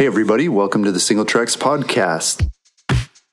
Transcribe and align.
Hey, 0.00 0.06
everybody, 0.06 0.48
welcome 0.48 0.82
to 0.84 0.92
the 0.92 0.98
Singletracks 0.98 1.58
Podcast. 1.58 2.48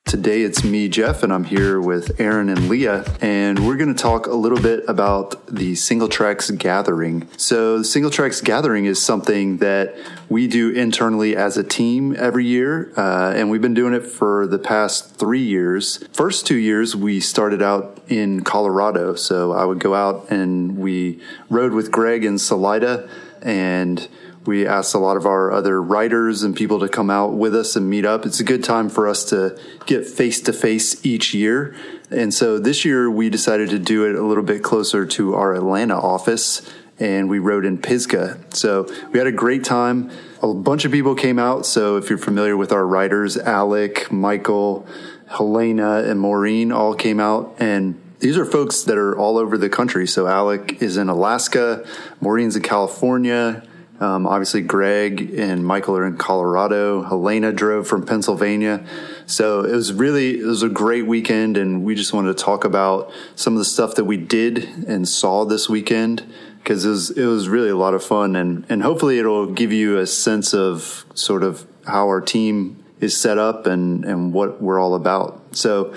Today 0.03 0.41
it's 0.41 0.65
me, 0.65 0.89
Jeff, 0.89 1.23
and 1.23 1.31
I'm 1.31 1.45
here 1.45 1.79
with 1.79 2.19
Aaron 2.19 2.49
and 2.49 2.67
Leah, 2.67 3.05
and 3.21 3.65
we're 3.65 3.77
going 3.77 3.95
to 3.95 4.03
talk 4.03 4.27
a 4.27 4.33
little 4.33 4.59
bit 4.59 4.83
about 4.85 5.47
the 5.47 5.75
Singletracks 5.75 6.57
Gathering. 6.57 7.25
So, 7.37 7.77
the 7.77 7.83
Singletracks 7.85 8.43
Gathering 8.43 8.83
is 8.83 9.01
something 9.01 9.59
that 9.59 9.95
we 10.27 10.45
do 10.49 10.71
internally 10.71 11.37
as 11.37 11.55
a 11.55 11.63
team 11.63 12.13
every 12.17 12.45
year, 12.45 12.91
uh, 12.97 13.31
and 13.33 13.49
we've 13.49 13.61
been 13.61 13.73
doing 13.73 13.93
it 13.93 14.05
for 14.05 14.45
the 14.45 14.59
past 14.59 15.15
three 15.15 15.43
years. 15.43 16.03
First 16.11 16.45
two 16.45 16.57
years, 16.57 16.97
we 16.97 17.21
started 17.21 17.61
out 17.61 18.01
in 18.09 18.43
Colorado, 18.43 19.15
so 19.15 19.53
I 19.53 19.63
would 19.63 19.79
go 19.79 19.95
out 19.95 20.29
and 20.29 20.77
we 20.77 21.21
rode 21.49 21.71
with 21.71 21.93
Greg 21.93 22.25
in 22.25 22.37
Salida, 22.37 23.07
and 23.41 24.09
we 24.47 24.65
asked 24.65 24.95
a 24.95 24.97
lot 24.97 25.17
of 25.17 25.25
our 25.25 25.51
other 25.51 25.81
writers 25.81 26.41
and 26.41 26.55
people 26.55 26.79
to 26.79 26.87
come 26.87 27.09
out 27.09 27.33
with 27.33 27.53
us 27.53 27.75
and 27.75 27.89
meet 27.89 28.05
up. 28.05 28.25
It's 28.25 28.39
a 28.39 28.43
good 28.43 28.63
time 28.63 28.89
for 28.89 29.07
us 29.07 29.25
to 29.25 29.59
get 29.85 30.07
face 30.07 30.41
to 30.41 30.53
face 30.53 31.05
each 31.05 31.33
year. 31.33 31.75
And 32.09 32.33
so 32.33 32.57
this 32.57 32.85
year 32.85 33.11
we 33.11 33.29
decided 33.29 33.69
to 33.71 33.79
do 33.79 34.05
it 34.05 34.15
a 34.15 34.23
little 34.25 34.43
bit 34.43 34.63
closer 34.63 35.05
to 35.05 35.35
our 35.35 35.53
Atlanta 35.53 35.99
office 35.99 36.61
and 36.99 37.29
we 37.29 37.37
rode 37.37 37.65
in 37.65 37.77
Pisgah. 37.77 38.39
So 38.53 38.87
we 39.11 39.19
had 39.19 39.27
a 39.27 39.31
great 39.31 39.63
time. 39.63 40.09
A 40.41 40.53
bunch 40.53 40.85
of 40.85 40.91
people 40.91 41.13
came 41.13 41.37
out. 41.37 41.65
So 41.65 41.97
if 41.97 42.09
you're 42.09 42.17
familiar 42.17 42.57
with 42.57 42.71
our 42.71 42.87
writers, 42.87 43.37
Alec, 43.37 44.11
Michael, 44.11 44.87
Helena, 45.27 46.03
and 46.03 46.19
Maureen 46.19 46.71
all 46.71 46.95
came 46.95 47.19
out 47.19 47.53
and 47.59 48.01
these 48.19 48.37
are 48.37 48.45
folks 48.45 48.81
that 48.83 48.97
are 48.97 49.15
all 49.15 49.37
over 49.37 49.57
the 49.57 49.69
country. 49.69 50.07
So 50.07 50.25
Alec 50.25 50.81
is 50.81 50.97
in 50.97 51.07
Alaska, 51.09 51.85
Maureen's 52.19 52.55
in 52.55 52.63
California, 52.63 53.66
um, 53.99 54.27
obviously, 54.27 54.61
Greg 54.61 55.33
and 55.37 55.65
Michael 55.65 55.97
are 55.97 56.05
in 56.05 56.17
Colorado. 56.17 57.01
Helena 57.01 57.51
drove 57.51 57.87
from 57.87 58.05
Pennsylvania. 58.05 58.85
So 59.25 59.63
it 59.63 59.73
was 59.73 59.91
really, 59.91 60.39
it 60.39 60.45
was 60.45 60.61
a 60.61 60.69
great 60.69 61.07
weekend. 61.07 61.57
And 61.57 61.83
we 61.83 61.95
just 61.95 62.13
wanted 62.13 62.37
to 62.37 62.43
talk 62.43 62.63
about 62.63 63.11
some 63.35 63.53
of 63.53 63.59
the 63.59 63.65
stuff 63.65 63.95
that 63.95 64.05
we 64.05 64.17
did 64.17 64.65
and 64.87 65.07
saw 65.07 65.45
this 65.45 65.67
weekend 65.67 66.23
because 66.59 66.85
it 66.85 66.89
was, 66.89 67.09
it 67.11 67.25
was 67.25 67.49
really 67.49 67.69
a 67.69 67.75
lot 67.75 67.95
of 67.95 68.03
fun. 68.03 68.35
And, 68.35 68.65
and 68.69 68.83
hopefully 68.83 69.17
it'll 69.17 69.47
give 69.47 69.73
you 69.73 69.97
a 69.97 70.05
sense 70.05 70.53
of 70.53 71.05
sort 71.15 71.41
of 71.41 71.65
how 71.87 72.07
our 72.07 72.21
team 72.21 72.83
is 72.99 73.19
set 73.19 73.37
up 73.37 73.65
and, 73.65 74.05
and 74.05 74.31
what 74.31 74.61
we're 74.61 74.79
all 74.79 74.93
about. 74.93 75.41
So, 75.55 75.93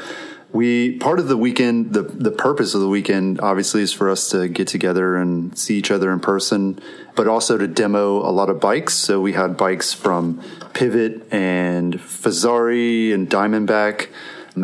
we 0.53 0.99
part 0.99 1.19
of 1.19 1.29
the 1.29 1.37
weekend 1.37 1.93
the 1.93 2.03
the 2.03 2.31
purpose 2.31 2.75
of 2.75 2.81
the 2.81 2.89
weekend 2.89 3.41
obviously 3.41 3.83
is 3.83 3.93
for 3.93 4.11
us 4.11 4.31
to 4.31 4.49
get 4.49 4.67
together 4.67 5.17
and 5.17 5.57
see 5.57 5.77
each 5.77 5.91
other 5.91 6.13
in 6.13 6.19
person 6.19 6.81
but 7.15 7.29
also 7.29 7.59
to 7.59 7.67
demo 7.67 8.19
a 8.27 8.33
lot 8.33 8.49
of 8.49 8.61
bikes. 8.61 8.95
So 8.95 9.21
we 9.21 9.33
had 9.35 9.57
bikes 9.57 9.93
from 9.93 10.43
pivot 10.73 11.31
and 11.33 11.95
Fezzari 11.95 13.13
and 13.13 13.29
diamondback 13.29 14.09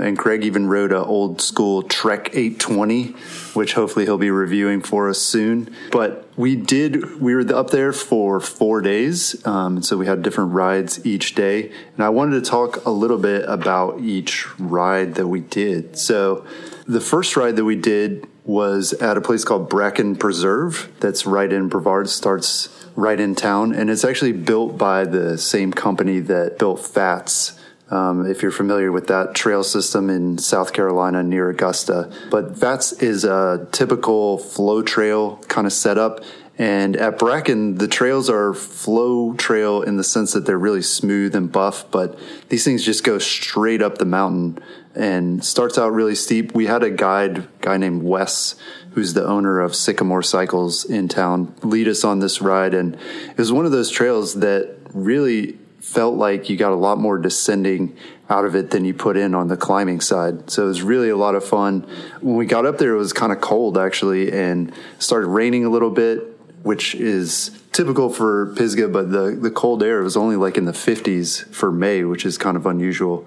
and 0.01 0.19
Craig 0.19 0.45
even 0.45 0.67
rode 0.67 0.93
an 0.93 0.99
old 0.99 1.41
school 1.41 1.83
Trek 1.83 2.31
820, 2.33 3.13
which 3.55 3.75
hopefully 3.75 4.05
he'll 4.05 4.19
be 4.19 4.31
reviewing 4.31 4.81
for 4.81 5.09
us 5.09 5.21
soon. 5.21 5.75
But 5.91 6.29
we 6.37 6.57
did, 6.57 7.21
we 7.21 7.35
were 7.35 7.55
up 7.55 7.71
there 7.71 7.93
for 7.93 8.41
four 8.41 8.81
days. 8.83 9.47
Um, 9.47 9.83
so 9.83 9.97
we 9.97 10.07
had 10.07 10.23
different 10.23 10.53
rides 10.53 11.05
each 11.07 11.35
day. 11.35 11.73
And 11.95 12.05
I 12.05 12.11
wanted 12.11 12.45
to 12.45 12.51
talk 12.51 12.85
a 12.85 12.91
little 12.91 13.19
bit 13.19 13.45
about 13.49 14.01
each 14.01 14.47
ride 14.59 15.15
that 15.15 15.29
we 15.29 15.41
did. 15.41 15.99
So 15.99 16.47
the 16.87 17.01
first 17.01 17.37
ride 17.37 17.57
that 17.57 17.65
we 17.65 17.77
did 17.77 18.27
was 18.45 18.93
at 18.95 19.17
a 19.17 19.21
place 19.21 19.45
called 19.45 19.69
Bracken 19.69 20.15
Preserve 20.17 20.93
that's 21.01 21.27
right 21.27 21.53
in 21.53 21.69
Brevard, 21.69 22.09
starts 22.09 22.87
right 22.95 23.19
in 23.19 23.35
town. 23.35 23.75
And 23.75 23.91
it's 23.91 24.05
actually 24.05 24.33
built 24.33 24.79
by 24.79 25.05
the 25.05 25.37
same 25.39 25.73
company 25.73 26.21
that 26.21 26.59
built 26.59 26.81
Fats 26.81 27.59
um, 27.91 28.27
if 28.27 28.43
you're 28.43 28.51
familiar 28.51 28.91
with 28.91 29.07
that 29.09 29.35
trail 29.35 29.63
system 29.63 30.11
in 30.11 30.39
South 30.39 30.73
Carolina 30.73 31.23
near 31.23 31.49
Augusta. 31.51 32.11
But 32.31 32.59
Fats 32.59 32.93
is 32.93 33.25
a 33.25 33.69
typical 33.73 34.39
flow 34.39 34.83
trail 34.83 35.37
kind 35.49 35.67
of 35.67 35.73
setup. 35.73 36.25
And 36.59 36.97
at 36.97 37.19
Bracken, 37.19 37.77
the 37.77 37.87
trails 37.87 38.31
are 38.31 38.55
flow 38.55 39.35
trail 39.35 39.83
in 39.83 39.99
the 39.99 40.05
sense 40.05 40.33
that 40.33 40.47
they're 40.47 40.59
really 40.59 40.81
smooth 40.81 41.35
and 41.35 41.53
buff, 41.53 41.91
but 41.91 42.19
these 42.49 42.65
things 42.65 42.83
just 42.83 43.05
go 43.05 43.19
straight 43.19 43.83
up 43.83 43.99
the 43.99 44.07
mountain 44.07 44.59
and 44.95 45.45
starts 45.45 45.77
out 45.77 45.93
really 45.93 46.15
steep. 46.15 46.55
We 46.55 46.65
had 46.65 46.83
a 46.83 46.91
guide, 46.91 47.47
guy 47.61 47.77
named 47.77 48.03
Wes, 48.03 48.55
who's 48.93 49.13
the 49.13 49.27
owner 49.27 49.61
of 49.61 49.77
Sycamore 49.77 50.23
Cycles 50.23 50.87
in 50.87 51.09
town, 51.09 51.55
lead 51.63 51.87
us 51.89 52.03
on 52.03 52.21
this 52.21 52.41
ride. 52.41 52.73
And 52.73 52.95
it 52.95 53.37
was 53.37 53.53
one 53.53 53.67
of 53.67 53.73
those 53.73 53.91
trails 53.91 54.35
that 54.41 54.75
really 54.95 55.59
felt 55.87 56.17
like 56.17 56.51
you 56.51 56.57
got 56.57 56.73
a 56.73 56.77
lot 56.77 56.99
more 56.99 57.17
descending 57.17 57.97
out 58.29 58.45
of 58.45 58.57
it 58.57 58.71
than 58.71 58.85
you 58.85 58.93
put 58.93 59.17
in 59.17 59.37
on 59.37 59.47
the 59.47 59.57
climbing 59.57 60.01
side. 60.01 60.51
So 60.51 60.65
it 60.65 60.67
was 60.67 60.83
really 60.83 61.11
a 61.11 61.17
lot 61.17 61.37
of 61.37 61.45
fun. 61.45 61.87
When 62.21 62.35
we 62.35 62.45
got 62.45 62.67
up 62.67 62.79
there, 62.79 62.93
it 62.93 62.99
was 62.99 63.13
kind 63.13 63.31
of 63.31 63.41
cold 63.41 63.79
actually 63.79 64.33
and 64.33 64.73
started 64.99 65.29
raining 65.29 65.65
a 65.65 65.71
little 65.71 65.91
bit, 65.91 66.39
which 66.65 66.97
is 66.97 67.57
typical 67.71 68.11
for 68.11 68.53
Pisgah, 68.57 68.89
but 68.89 69.13
the, 69.13 69.39
the 69.41 69.51
cold 69.51 69.81
air 69.83 70.03
was 70.03 70.17
only 70.17 70.35
like 70.35 70.59
in 70.59 70.65
the 70.65 70.73
50s 70.73 71.47
for 71.55 71.71
May, 71.71 72.03
which 72.03 72.27
is 72.27 72.37
kind 72.37 72.57
of 72.57 72.67
unusual. 72.67 73.25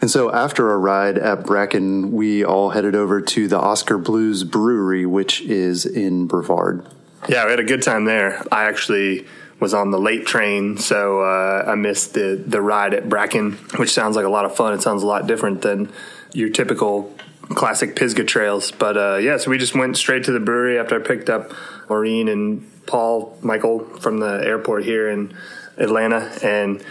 And 0.00 0.10
so 0.10 0.32
after 0.32 0.70
our 0.70 0.80
ride 0.80 1.18
at 1.18 1.44
Bracken, 1.44 2.12
we 2.12 2.42
all 2.42 2.70
headed 2.70 2.94
over 2.94 3.20
to 3.20 3.46
the 3.46 3.60
Oskar 3.60 3.98
Blues 3.98 4.42
Brewery, 4.42 5.04
which 5.04 5.42
is 5.42 5.84
in 5.84 6.26
Brevard. 6.26 6.86
Yeah, 7.28 7.44
we 7.44 7.50
had 7.50 7.60
a 7.60 7.64
good 7.64 7.82
time 7.82 8.06
there. 8.06 8.42
I 8.50 8.64
actually 8.64 9.26
was 9.60 9.74
on 9.74 9.90
the 9.90 9.98
late 9.98 10.26
train, 10.26 10.78
so 10.78 11.20
uh, 11.20 11.64
I 11.66 11.74
missed 11.74 12.14
the 12.14 12.42
the 12.44 12.60
ride 12.60 12.94
at 12.94 13.08
Bracken, 13.08 13.52
which 13.76 13.90
sounds 13.90 14.16
like 14.16 14.24
a 14.24 14.30
lot 14.30 14.44
of 14.44 14.56
fun. 14.56 14.72
It 14.74 14.82
sounds 14.82 15.02
a 15.02 15.06
lot 15.06 15.26
different 15.26 15.62
than 15.62 15.92
your 16.32 16.48
typical 16.48 17.14
classic 17.50 17.94
Pisgah 17.96 18.24
trails. 18.24 18.70
But 18.70 18.96
uh, 18.96 19.16
yeah, 19.16 19.36
so 19.36 19.50
we 19.50 19.58
just 19.58 19.74
went 19.74 19.96
straight 19.96 20.24
to 20.24 20.32
the 20.32 20.40
brewery 20.40 20.78
after 20.78 20.98
I 20.98 21.06
picked 21.06 21.28
up 21.28 21.52
Maureen 21.88 22.28
and 22.28 22.66
Paul 22.86 23.36
Michael 23.42 23.80
from 24.00 24.18
the 24.18 24.40
airport 24.44 24.84
here 24.84 25.08
in 25.08 25.34
Atlanta, 25.76 26.32
and 26.42 26.82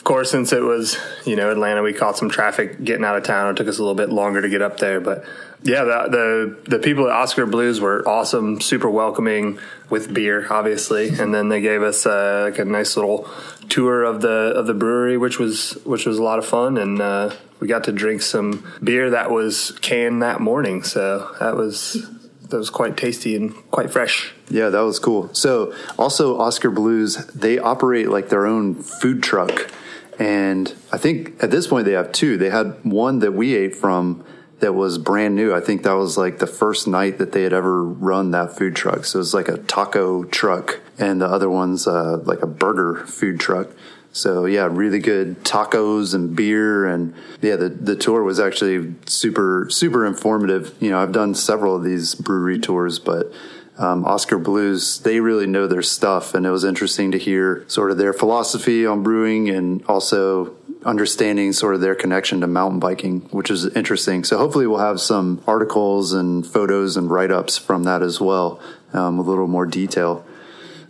of 0.00 0.04
course, 0.04 0.30
since 0.30 0.50
it 0.54 0.62
was 0.62 0.96
you 1.26 1.36
know 1.36 1.50
Atlanta, 1.50 1.82
we 1.82 1.92
caught 1.92 2.16
some 2.16 2.30
traffic 2.30 2.82
getting 2.82 3.04
out 3.04 3.18
of 3.18 3.22
town. 3.22 3.50
It 3.50 3.58
took 3.58 3.68
us 3.68 3.78
a 3.78 3.82
little 3.82 3.94
bit 3.94 4.08
longer 4.08 4.40
to 4.40 4.48
get 4.48 4.62
up 4.62 4.78
there, 4.78 4.98
but 4.98 5.26
yeah, 5.62 5.84
the, 5.84 6.56
the, 6.64 6.70
the 6.70 6.78
people 6.78 7.06
at 7.06 7.14
Oskar 7.14 7.44
Blues 7.44 7.82
were 7.82 8.02
awesome, 8.08 8.62
super 8.62 8.88
welcoming 8.88 9.58
with 9.90 10.12
beer, 10.12 10.46
obviously, 10.50 11.10
and 11.10 11.34
then 11.34 11.50
they 11.50 11.60
gave 11.60 11.82
us 11.82 12.06
uh, 12.06 12.48
like 12.50 12.58
a 12.58 12.64
nice 12.64 12.96
little 12.96 13.28
tour 13.68 14.04
of 14.04 14.22
the 14.22 14.54
of 14.56 14.66
the 14.66 14.72
brewery, 14.72 15.18
which 15.18 15.38
was 15.38 15.72
which 15.84 16.06
was 16.06 16.16
a 16.18 16.22
lot 16.22 16.38
of 16.38 16.46
fun, 16.46 16.78
and 16.78 17.02
uh, 17.02 17.34
we 17.60 17.68
got 17.68 17.84
to 17.84 17.92
drink 17.92 18.22
some 18.22 18.66
beer 18.82 19.10
that 19.10 19.30
was 19.30 19.72
canned 19.82 20.22
that 20.22 20.40
morning, 20.40 20.82
so 20.82 21.30
that 21.40 21.56
was 21.56 22.08
that 22.48 22.56
was 22.56 22.70
quite 22.70 22.96
tasty 22.96 23.36
and 23.36 23.54
quite 23.70 23.90
fresh. 23.90 24.32
Yeah, 24.48 24.70
that 24.70 24.80
was 24.80 24.98
cool. 24.98 25.32
So 25.34 25.74
also 25.98 26.38
Oskar 26.38 26.70
Blues, 26.70 27.16
they 27.26 27.58
operate 27.58 28.08
like 28.08 28.30
their 28.30 28.46
own 28.46 28.76
food 28.76 29.22
truck, 29.22 29.70
and 30.20 30.74
I 30.92 30.98
think 30.98 31.42
at 31.42 31.50
this 31.50 31.66
point 31.66 31.86
they 31.86 31.92
have 31.92 32.12
two. 32.12 32.36
They 32.36 32.50
had 32.50 32.84
one 32.84 33.20
that 33.20 33.32
we 33.32 33.56
ate 33.56 33.74
from 33.74 34.22
that 34.60 34.74
was 34.74 34.98
brand 34.98 35.34
new. 35.34 35.54
I 35.54 35.60
think 35.60 35.82
that 35.84 35.94
was 35.94 36.18
like 36.18 36.38
the 36.38 36.46
first 36.46 36.86
night 36.86 37.16
that 37.16 37.32
they 37.32 37.42
had 37.42 37.54
ever 37.54 37.82
run 37.82 38.30
that 38.32 38.54
food 38.54 38.76
truck. 38.76 39.06
So 39.06 39.16
it 39.18 39.20
was 39.20 39.32
like 39.32 39.48
a 39.48 39.56
taco 39.56 40.24
truck, 40.24 40.80
and 40.98 41.22
the 41.22 41.26
other 41.26 41.48
one's 41.48 41.86
uh, 41.86 42.18
like 42.18 42.42
a 42.42 42.46
burger 42.46 43.06
food 43.06 43.40
truck. 43.40 43.68
So 44.12 44.44
yeah, 44.44 44.68
really 44.70 44.98
good 44.98 45.42
tacos 45.42 46.14
and 46.14 46.36
beer, 46.36 46.84
and 46.84 47.14
yeah, 47.40 47.56
the 47.56 47.70
the 47.70 47.96
tour 47.96 48.22
was 48.22 48.38
actually 48.38 48.96
super 49.06 49.68
super 49.70 50.04
informative. 50.04 50.74
You 50.80 50.90
know, 50.90 51.00
I've 51.00 51.12
done 51.12 51.34
several 51.34 51.74
of 51.74 51.82
these 51.82 52.14
brewery 52.14 52.58
tours, 52.58 52.98
but 52.98 53.32
um, 53.80 54.04
Oskar 54.04 54.38
Blues, 54.38 54.98
they 54.98 55.20
really 55.20 55.46
know 55.46 55.66
their 55.66 55.82
stuff, 55.82 56.34
and 56.34 56.44
it 56.44 56.50
was 56.50 56.64
interesting 56.64 57.10
to 57.12 57.18
hear 57.18 57.64
sort 57.66 57.90
of 57.90 57.96
their 57.96 58.12
philosophy 58.12 58.84
on 58.84 59.02
brewing 59.02 59.48
and 59.48 59.82
also 59.86 60.54
understanding 60.84 61.52
sort 61.54 61.74
of 61.74 61.80
their 61.80 61.94
connection 61.94 62.42
to 62.42 62.46
mountain 62.46 62.78
biking, 62.78 63.20
which 63.30 63.50
is 63.50 63.64
interesting. 63.74 64.22
So 64.22 64.36
hopefully 64.36 64.66
we'll 64.66 64.80
have 64.80 65.00
some 65.00 65.42
articles 65.46 66.12
and 66.12 66.46
photos 66.46 66.98
and 66.98 67.10
write 67.10 67.30
ups 67.30 67.56
from 67.56 67.84
that 67.84 68.02
as 68.02 68.20
well, 68.20 68.60
um, 68.92 69.18
a 69.18 69.22
little 69.22 69.46
more 69.46 69.64
detail. 69.64 70.26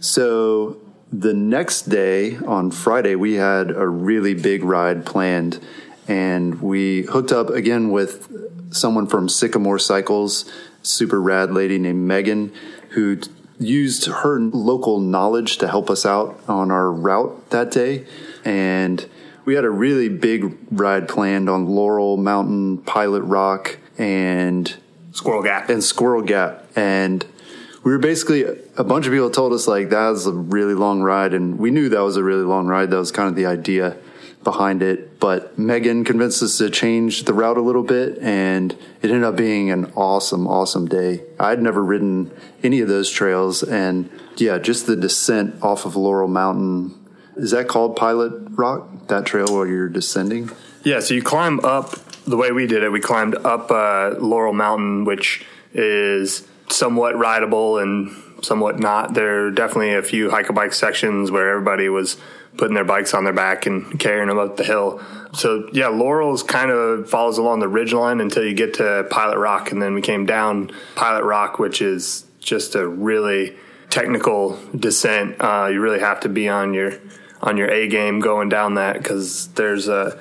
So 0.01 0.77
the 1.13 1.35
next 1.35 1.83
day 1.83 2.37
on 2.39 2.73
Friday, 2.73 3.15
we 3.15 3.35
had 3.35 3.71
a 3.71 3.87
really 3.87 4.35
big 4.35 4.65
ride 4.65 5.07
planned 5.07 5.65
and 6.09 6.61
we 6.61 7.03
hooked 7.03 7.31
up 7.31 7.51
again 7.51 7.91
with 7.91 8.29
someone 8.75 9.07
from 9.07 9.29
Sycamore 9.29 9.79
Cycles, 9.79 10.51
super 10.83 11.21
rad 11.21 11.53
lady 11.53 11.79
named 11.79 12.07
Megan, 12.07 12.53
who 12.91 13.19
used 13.59 14.07
her 14.07 14.41
local 14.41 15.01
knowledge 15.01 15.59
to 15.59 15.69
help 15.69 15.91
us 15.91 16.07
out 16.07 16.41
on 16.49 16.71
our 16.71 16.91
route 16.91 17.51
that 17.51 17.71
day. 17.71 18.07
And 18.45 19.07
we 19.45 19.55
had 19.55 19.65
a 19.65 19.71
really 19.71 20.09
big 20.09 20.57
ride 20.71 21.09
planned 21.09 21.49
on 21.49 21.67
Laurel 21.67 22.17
Mountain, 22.17 22.79
Pilot 22.79 23.23
Rock, 23.23 23.79
and 23.99 24.77
Squirrel 25.13 25.43
Gap. 25.43 25.69
And 25.69 25.85
Squirrel 25.85 26.23
Gap. 26.23 26.67
And 26.77 27.27
we 27.83 27.93
were 27.93 27.99
basically 27.99 28.45
a 28.77 28.85
bunch 28.85 29.07
of 29.07 29.13
people 29.13 29.31
told 29.31 29.53
us 29.53 29.67
like 29.67 29.91
that 29.91 30.09
was 30.09 30.27
a 30.27 30.33
really 30.33 30.75
long 30.75 31.03
ride, 31.03 31.35
and 31.35 31.59
we 31.59 31.71
knew 31.71 31.89
that 31.89 32.01
was 32.01 32.17
a 32.17 32.23
really 32.23 32.45
long 32.45 32.67
ride. 32.67 32.91
That 32.91 32.99
was 32.99 33.11
kind 33.11 33.29
of 33.29 33.37
the 33.37 33.47
idea 33.47 33.97
behind 34.43 34.83
it. 34.83 35.21
But 35.21 35.59
Megan 35.59 36.05
convinced 36.05 36.43
us 36.43 36.59
to 36.59 36.71
change 36.71 37.25
the 37.25 37.35
route 37.35 37.57
a 37.57 37.61
little 37.61 37.83
bit, 37.83 38.19
and 38.19 38.73
it 39.03 39.11
ended 39.11 39.25
up 39.25 39.37
being 39.37 39.71
an 39.71 39.93
awesome, 39.97 40.47
awesome 40.47 40.87
day. 40.87 41.23
I'd 41.39 41.63
never 41.63 41.85
ridden 41.85 42.31
any 42.63 42.81
of 42.81 42.89
those 42.89 43.11
trails, 43.11 43.63
and 43.63 44.09
yeah, 44.37 44.59
just 44.59 44.87
the 44.87 44.97
descent 44.97 45.63
off 45.63 45.85
of 45.85 45.97
Laurel 45.97 46.29
Mountain. 46.29 46.97
Is 47.37 47.51
that 47.53 47.69
called 47.69 47.97
Pilot 47.97 48.33
Rock? 48.51 49.09
That 49.09 49.27
trail 49.27 49.55
where 49.55 49.67
you're 49.67 49.89
descending? 49.89 50.51
Yeah, 50.83 51.01
so 51.01 51.15
you 51.15 51.23
climb 51.23 51.61
up 51.65 51.91
the 52.25 52.37
way 52.37 52.53
we 52.53 52.67
did 52.67 52.83
it. 52.83 52.91
We 52.91 53.01
climbed 53.01 53.35
up 53.35 53.71
uh, 53.71 54.15
Laurel 54.19 54.53
Mountain, 54.53 55.05
which 55.05 55.45
is 55.73 56.47
somewhat 56.69 57.17
rideable 57.17 57.79
and 57.79 58.11
somewhat 58.43 58.79
not. 58.79 59.15
There 59.15 59.47
are 59.47 59.51
definitely 59.51 59.95
a 59.95 60.03
few 60.03 60.31
hike 60.31 60.49
a 60.49 60.53
bike 60.53 60.73
sections 60.73 61.31
where 61.31 61.51
everybody 61.51 61.89
was 61.89 62.17
putting 62.57 62.75
their 62.75 62.85
bikes 62.85 63.15
on 63.15 63.25
their 63.25 63.33
back 63.33 63.67
and 63.67 63.99
carrying 63.99 64.29
them 64.29 64.39
up 64.39 64.57
the 64.57 64.65
hill. 64.65 65.01
So 65.33 65.69
yeah, 65.73 65.89
Laurel's 65.89 66.43
kind 66.43 66.71
of 66.71 67.09
follows 67.09 67.39
along 67.39 67.61
the 67.61 67.69
ridge 67.69 67.93
line 67.93 68.21
until 68.21 68.45
you 68.45 68.55
get 68.55 68.75
to 68.75 69.07
Pilot 69.11 69.39
Rock, 69.39 69.73
and 69.73 69.81
then 69.81 69.95
we 69.95 70.03
came 70.03 70.27
down 70.27 70.71
Pilot 70.97 71.25
Rock, 71.25 71.59
which 71.59 71.81
is 71.81 72.25
just 72.41 72.75
a 72.75 72.87
really 72.87 73.57
technical 73.91 74.59
descent. 74.77 75.37
Uh, 75.41 75.69
you 75.73 75.81
really 75.81 76.01
have 76.01 76.21
to 76.21 76.29
be 76.29 76.49
on 76.49 76.75
your 76.75 76.95
on 77.43 77.57
your 77.57 77.71
A 77.71 77.89
game 77.89 78.21
going 78.21 78.49
down 78.49 78.75
that 78.75 78.99
because 78.99 79.49
there's 79.49 79.89
a 79.89 80.19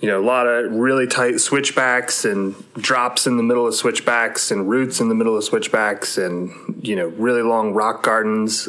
you 0.00 0.08
know 0.08 0.20
a 0.20 0.24
lot 0.24 0.46
of 0.46 0.72
really 0.72 1.06
tight 1.06 1.40
switchbacks 1.40 2.24
and 2.24 2.54
drops 2.74 3.26
in 3.26 3.36
the 3.36 3.42
middle 3.42 3.66
of 3.66 3.74
switchbacks 3.74 4.50
and 4.50 4.68
roots 4.68 5.00
in 5.00 5.08
the 5.08 5.14
middle 5.14 5.36
of 5.36 5.44
switchbacks 5.44 6.18
and 6.18 6.80
you 6.82 6.96
know 6.96 7.06
really 7.08 7.42
long 7.42 7.72
rock 7.72 8.02
gardens. 8.02 8.68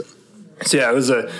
So 0.63 0.77
yeah, 0.77 0.91
it 0.91 0.95
was 0.95 1.09
a, 1.09 1.31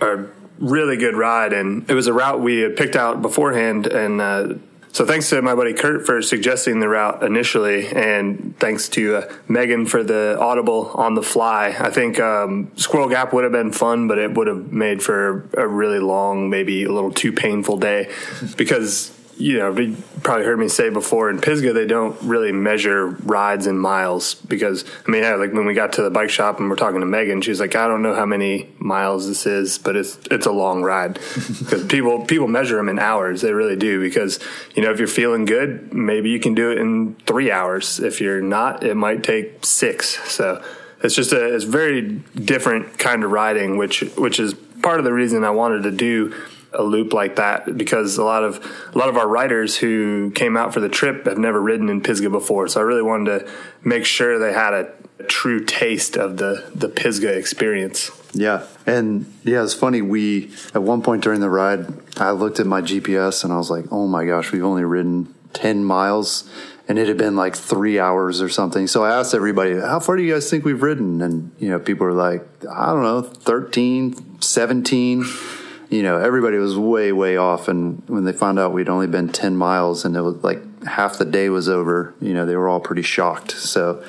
a 0.00 0.26
really 0.62 0.96
good 0.96 1.16
ride, 1.16 1.52
and 1.52 1.88
it 1.90 1.94
was 1.94 2.06
a 2.06 2.12
route 2.12 2.40
we 2.40 2.60
had 2.60 2.76
picked 2.76 2.96
out 2.96 3.20
beforehand. 3.20 3.86
And 3.86 4.20
uh, 4.20 4.54
so, 4.92 5.04
thanks 5.04 5.28
to 5.30 5.42
my 5.42 5.54
buddy 5.54 5.74
Kurt 5.74 6.06
for 6.06 6.22
suggesting 6.22 6.80
the 6.80 6.88
route 6.88 7.22
initially, 7.22 7.88
and 7.88 8.56
thanks 8.58 8.88
to 8.90 9.16
uh, 9.16 9.32
Megan 9.48 9.86
for 9.86 10.02
the 10.02 10.38
audible 10.38 10.90
on 10.94 11.14
the 11.14 11.22
fly. 11.22 11.74
I 11.78 11.90
think 11.90 12.20
um, 12.20 12.70
Squirrel 12.76 13.08
Gap 13.08 13.32
would 13.32 13.44
have 13.44 13.52
been 13.52 13.72
fun, 13.72 14.06
but 14.06 14.18
it 14.18 14.32
would 14.34 14.46
have 14.46 14.72
made 14.72 15.02
for 15.02 15.48
a 15.56 15.66
really 15.66 15.98
long, 15.98 16.48
maybe 16.48 16.84
a 16.84 16.92
little 16.92 17.12
too 17.12 17.32
painful 17.32 17.78
day 17.78 18.10
because 18.56 19.10
you 19.36 19.58
know, 19.58 19.76
you 19.76 19.96
probably 20.22 20.44
heard 20.44 20.58
me 20.58 20.68
say 20.68 20.90
before 20.90 21.30
in 21.30 21.40
Pisgah, 21.40 21.72
they 21.72 21.86
don't 21.86 22.20
really 22.22 22.52
measure 22.52 23.08
rides 23.08 23.66
in 23.66 23.78
miles 23.78 24.34
because, 24.34 24.84
I 25.06 25.10
mean, 25.10 25.22
yeah, 25.22 25.34
like 25.36 25.52
when 25.52 25.66
we 25.66 25.74
got 25.74 25.94
to 25.94 26.02
the 26.02 26.10
bike 26.10 26.30
shop 26.30 26.60
and 26.60 26.68
we're 26.68 26.76
talking 26.76 27.00
to 27.00 27.06
Megan, 27.06 27.40
she's 27.40 27.58
like, 27.58 27.74
I 27.74 27.88
don't 27.88 28.02
know 28.02 28.14
how 28.14 28.26
many 28.26 28.70
miles 28.78 29.26
this 29.26 29.46
is, 29.46 29.78
but 29.78 29.96
it's, 29.96 30.18
it's 30.30 30.46
a 30.46 30.52
long 30.52 30.82
ride 30.82 31.14
because 31.58 31.84
people, 31.86 32.24
people 32.26 32.46
measure 32.46 32.76
them 32.76 32.88
in 32.88 32.98
hours. 32.98 33.40
They 33.40 33.52
really 33.52 33.76
do 33.76 34.00
because, 34.00 34.38
you 34.74 34.82
know, 34.82 34.90
if 34.90 34.98
you're 34.98 35.08
feeling 35.08 35.44
good, 35.44 35.92
maybe 35.92 36.30
you 36.30 36.38
can 36.38 36.54
do 36.54 36.70
it 36.70 36.78
in 36.78 37.14
three 37.26 37.50
hours. 37.50 38.00
If 38.00 38.20
you're 38.20 38.42
not, 38.42 38.84
it 38.84 38.96
might 38.96 39.24
take 39.24 39.64
six. 39.64 40.18
So 40.30 40.62
it's 41.02 41.14
just 41.14 41.32
a, 41.32 41.54
it's 41.54 41.64
very 41.64 42.02
different 42.34 42.98
kind 42.98 43.24
of 43.24 43.30
riding, 43.30 43.76
which, 43.76 44.02
which 44.16 44.38
is 44.38 44.54
part 44.82 44.98
of 44.98 45.04
the 45.04 45.12
reason 45.12 45.42
I 45.42 45.50
wanted 45.50 45.84
to 45.84 45.90
do 45.90 46.34
a 46.74 46.82
loop 46.82 47.12
like 47.12 47.36
that 47.36 47.76
because 47.76 48.18
a 48.18 48.24
lot 48.24 48.44
of 48.44 48.64
a 48.94 48.98
lot 48.98 49.08
of 49.08 49.16
our 49.16 49.28
riders 49.28 49.76
who 49.76 50.30
came 50.30 50.56
out 50.56 50.72
for 50.72 50.80
the 50.80 50.88
trip 50.88 51.26
have 51.26 51.38
never 51.38 51.60
ridden 51.60 51.88
in 51.88 52.02
Pisgah 52.02 52.30
before. 52.30 52.68
So 52.68 52.80
I 52.80 52.84
really 52.84 53.02
wanted 53.02 53.40
to 53.40 53.52
make 53.84 54.04
sure 54.04 54.38
they 54.38 54.52
had 54.52 54.74
a, 54.74 54.92
true 55.28 55.64
taste 55.64 56.16
of 56.16 56.36
the 56.36 56.68
the 56.74 56.88
Pisgah 56.88 57.32
experience. 57.32 58.10
Yeah. 58.32 58.66
And 58.86 59.32
yeah, 59.44 59.62
it's 59.62 59.74
funny. 59.74 60.02
We, 60.02 60.52
at 60.74 60.82
one 60.82 61.02
point 61.02 61.22
during 61.22 61.40
the 61.40 61.50
ride, 61.50 61.86
I 62.16 62.32
looked 62.32 62.58
at 62.60 62.66
my 62.66 62.80
GPS 62.80 63.44
and 63.44 63.52
I 63.52 63.56
was 63.56 63.70
like, 63.70 63.84
oh 63.92 64.06
my 64.06 64.24
gosh, 64.24 64.52
we've 64.52 64.64
only 64.64 64.84
ridden 64.84 65.32
10 65.52 65.84
miles 65.84 66.50
and 66.88 66.98
it 66.98 67.08
had 67.08 67.18
been 67.18 67.36
like 67.36 67.54
three 67.54 67.98
hours 67.98 68.40
or 68.40 68.48
something. 68.48 68.86
So 68.86 69.04
I 69.04 69.18
asked 69.18 69.34
everybody, 69.34 69.78
how 69.78 70.00
far 70.00 70.16
do 70.16 70.22
you 70.22 70.32
guys 70.32 70.50
think 70.50 70.64
we've 70.64 70.82
ridden? 70.82 71.22
And, 71.22 71.52
you 71.58 71.68
know, 71.68 71.78
people 71.78 72.06
were 72.06 72.12
like, 72.12 72.46
I 72.68 72.86
don't 72.86 73.02
know, 73.02 73.22
13, 73.22 74.40
17 74.40 75.24
you 75.92 76.02
know, 76.02 76.18
everybody 76.18 76.56
was 76.56 76.76
way, 76.76 77.12
way 77.12 77.36
off. 77.36 77.68
And 77.68 78.02
when 78.08 78.24
they 78.24 78.32
found 78.32 78.58
out 78.58 78.72
we'd 78.72 78.88
only 78.88 79.06
been 79.06 79.28
10 79.28 79.56
miles 79.56 80.06
and 80.06 80.16
it 80.16 80.22
was 80.22 80.42
like 80.42 80.84
half 80.84 81.18
the 81.18 81.26
day 81.26 81.50
was 81.50 81.68
over, 81.68 82.14
you 82.18 82.32
know, 82.32 82.46
they 82.46 82.56
were 82.56 82.66
all 82.66 82.80
pretty 82.80 83.02
shocked. 83.02 83.52
So, 83.52 84.02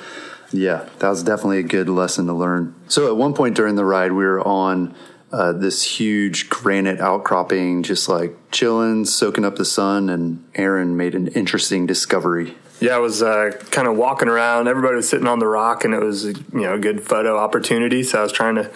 yeah, 0.50 0.88
that 1.00 1.08
was 1.10 1.22
definitely 1.22 1.58
a 1.58 1.64
good 1.64 1.90
lesson 1.90 2.26
to 2.26 2.32
learn. 2.32 2.74
So, 2.88 3.08
at 3.08 3.16
one 3.16 3.34
point 3.34 3.54
during 3.54 3.74
the 3.74 3.84
ride, 3.84 4.12
we 4.12 4.24
were 4.24 4.40
on 4.40 4.94
uh, 5.30 5.52
this 5.52 5.82
huge 5.82 6.48
granite 6.48 7.00
outcropping, 7.00 7.82
just 7.82 8.08
like 8.08 8.34
chilling, 8.50 9.04
soaking 9.04 9.44
up 9.44 9.56
the 9.56 9.64
sun. 9.64 10.08
And 10.08 10.42
Aaron 10.54 10.96
made 10.96 11.14
an 11.14 11.26
interesting 11.28 11.84
discovery. 11.86 12.56
Yeah, 12.80 12.96
I 12.96 12.98
was 12.98 13.22
uh, 13.22 13.50
kind 13.70 13.88
of 13.88 13.96
walking 13.96 14.28
around. 14.28 14.68
Everybody 14.68 14.96
was 14.96 15.08
sitting 15.08 15.26
on 15.26 15.38
the 15.38 15.46
rock, 15.46 15.84
and 15.84 15.92
it 15.92 16.00
was 16.00 16.24
you 16.24 16.44
know 16.52 16.74
a 16.74 16.78
good 16.78 17.02
photo 17.02 17.36
opportunity. 17.36 18.02
So 18.02 18.20
I 18.20 18.22
was 18.22 18.32
trying 18.32 18.54
to 18.54 18.70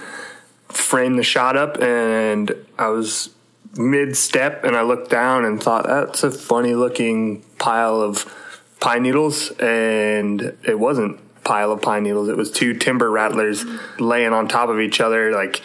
frame 0.68 1.16
the 1.16 1.22
shot 1.22 1.56
up 1.56 1.80
and 1.80 2.54
I 2.78 2.88
was 2.88 3.30
mid 3.76 4.16
step 4.16 4.64
and 4.64 4.76
I 4.76 4.82
looked 4.82 5.10
down 5.10 5.44
and 5.44 5.62
thought 5.62 5.86
that's 5.86 6.22
a 6.22 6.30
funny 6.30 6.74
looking 6.74 7.42
pile 7.58 8.00
of 8.00 8.32
pine 8.80 9.02
needles 9.02 9.50
and 9.58 10.56
it 10.64 10.78
wasn't 10.78 11.20
pile 11.44 11.72
of 11.72 11.80
pine 11.80 12.02
needles. 12.02 12.28
It 12.28 12.36
was 12.36 12.50
two 12.50 12.74
timber 12.74 13.10
rattlers 13.10 13.64
laying 13.98 14.32
on 14.32 14.48
top 14.48 14.68
of 14.68 14.80
each 14.80 15.00
other 15.00 15.32
like 15.32 15.62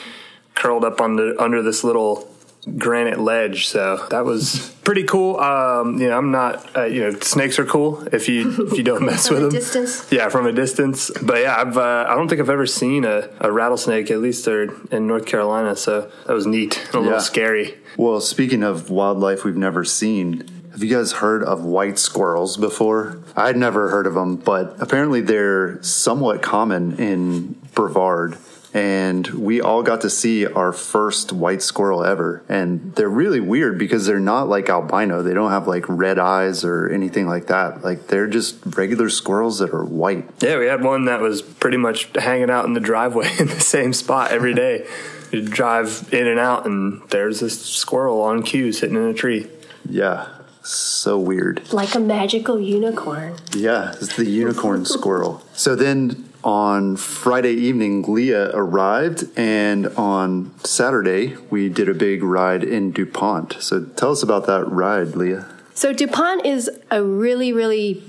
curled 0.56 0.86
up 0.86 1.02
under 1.02 1.40
under 1.42 1.62
this 1.62 1.84
little 1.84 2.33
granite 2.78 3.20
ledge. 3.20 3.68
So 3.68 4.06
that 4.10 4.26
was 4.26 4.74
pretty 4.84 5.04
cool. 5.04 5.38
Um, 5.38 6.00
you 6.00 6.10
know, 6.10 6.18
I'm 6.18 6.32
not, 6.32 6.76
uh, 6.76 6.86
you 6.86 7.02
know, 7.02 7.20
snakes 7.20 7.60
are 7.60 7.66
cool 7.66 8.06
if 8.14 8.30
you 8.30 8.68
if 8.68 8.78
you 8.78 8.84
don't 8.84 9.06
mess 9.06 9.30
with 9.30 9.42
them. 9.42 9.50
Distance. 9.50 10.12
Yeah, 10.12 10.30
from 10.30 10.46
a 10.46 10.52
distance. 10.52 11.12
But 11.22 11.42
yeah, 11.42 11.56
I've 11.58 11.78
uh, 11.78 12.06
I 12.08 12.16
don't 12.16 12.28
think 12.28 12.42
I've 12.42 12.50
ever 12.50 12.66
seen 12.66 13.06
a, 13.06 13.30
a 13.40 13.52
rattlesnake 13.52 14.12
at 14.12 14.20
least 14.20 14.46
there 14.46 14.64
in 14.92 15.08
North 15.08 15.26
Carolina. 15.26 15.76
So 15.76 16.12
that 16.26 16.34
was 16.34 16.46
neat. 16.46 16.90
A 16.94 17.00
little 17.00 17.20
scary. 17.20 17.78
Well, 17.98 18.22
speaking 18.22 18.64
of 18.64 18.90
wildlife 18.90 19.44
we've 19.44 19.58
never 19.58 19.84
seen. 19.84 20.50
Have 20.72 20.82
you 20.82 20.90
guys 20.90 21.12
heard 21.12 21.44
of 21.44 21.64
white 21.64 22.00
squirrels 22.00 22.58
before? 22.58 23.20
I'd 23.36 23.56
never 23.56 23.90
heard 23.90 24.08
of 24.08 24.16
them, 24.16 24.38
but 24.38 24.76
apparently 24.82 25.22
they're 25.22 25.82
somewhat 25.84 26.42
common 26.42 26.98
in 26.98 27.54
Brevard 27.76 28.40
and 28.74 29.28
we 29.28 29.62
all 29.62 29.84
got 29.84 30.02
to 30.02 30.10
see 30.10 30.48
our 30.48 30.74
first 30.74 31.32
white 31.32 31.62
squirrel 31.62 32.04
ever. 32.04 32.44
And 32.50 32.96
they're 32.96 33.08
really 33.08 33.40
weird 33.40 33.78
because 33.78 34.08
they're 34.08 34.20
not 34.20 34.50
like 34.50 34.68
albino. 34.68 35.22
They 35.22 35.34
don't 35.36 35.52
have 35.52 35.68
like 35.68 35.88
red 35.88 36.18
eyes 36.18 36.66
or 36.66 36.90
anything 36.90 37.28
like 37.28 37.48
that. 37.48 37.84
Like 37.84 38.08
they're 38.08 38.28
just 38.28 38.58
regular 38.66 39.10
squirrels 39.10 39.60
that 39.60 39.74
are 39.74 39.86
white. 39.86 40.28
Yeah, 40.40 40.58
we 40.58 40.66
had 40.66 40.84
one 40.84 41.06
that 41.06 41.22
was 41.22 41.44
pretty 41.44 41.78
much 41.78 42.10
hanging 42.16 42.50
out 42.50 42.66
in 42.66 42.74
the 42.74 42.80
driveway 42.80 43.32
in 43.40 43.48
the 43.48 43.60
same 43.60 43.94
spot 43.94 44.32
every 44.32 44.56
day. 44.56 44.88
You 45.32 45.48
drive 45.48 46.10
in 46.12 46.28
and 46.28 46.40
out, 46.40 46.68
and 46.68 47.02
there's 47.10 47.40
this 47.40 47.60
squirrel 47.60 48.22
on 48.22 48.44
cue 48.44 48.72
sitting 48.72 48.96
in 48.96 49.04
a 49.04 49.16
tree. 49.16 49.50
Yeah, 49.90 50.28
so 50.62 51.18
weird. 51.18 51.74
Like 51.74 51.96
a 51.96 52.00
magical 52.00 52.60
unicorn. 52.60 53.38
Yeah, 53.56 53.94
it's 53.94 54.16
the 54.16 54.30
unicorn 54.30 54.86
squirrel. 54.86 55.42
So 55.54 55.76
then 55.76 56.30
on 56.44 56.96
Friday 56.98 57.54
evening, 57.54 58.04
Leah 58.04 58.52
arrived, 58.54 59.26
and 59.38 59.88
on 59.88 60.54
Saturday, 60.64 61.36
we 61.50 61.70
did 61.70 61.90
a 61.90 61.94
big 61.94 62.24
ride 62.24 62.64
in 62.64 62.92
DuPont. 62.92 63.58
So 63.60 63.86
tell 63.86 64.12
us 64.12 64.24
about 64.24 64.46
that 64.48 64.70
ride, 64.70 65.16
Leah. 65.16 65.48
So, 65.76 65.92
DuPont 65.92 66.46
is 66.46 66.70
a 66.92 67.04
really, 67.04 67.52
really 67.52 68.04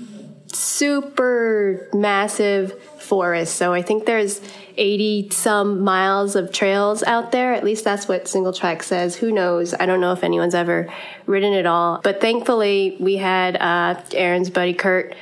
super 0.53 1.89
massive 1.93 2.79
forest. 2.99 3.55
So, 3.55 3.73
I 3.73 3.81
think 3.81 4.05
there's 4.05 4.39
80 4.77 5.29
some 5.31 5.81
miles 5.81 6.35
of 6.35 6.51
trails 6.51 7.01
out 7.03 7.31
there. 7.31 7.53
At 7.53 7.63
least 7.63 7.83
that's 7.83 8.07
what 8.07 8.27
Single 8.27 8.53
Track 8.53 8.83
says. 8.83 9.15
Who 9.15 9.31
knows? 9.31 9.73
I 9.73 9.85
don't 9.87 9.99
know 9.99 10.11
if 10.11 10.23
anyone's 10.23 10.55
ever 10.55 10.93
ridden 11.25 11.53
it 11.53 11.65
all. 11.65 12.01
But 12.03 12.21
thankfully, 12.21 12.97
we 12.99 13.17
had 13.17 13.55
uh, 13.55 13.99
Aaron's 14.13 14.49
buddy 14.49 14.73
Kurt 14.73 15.15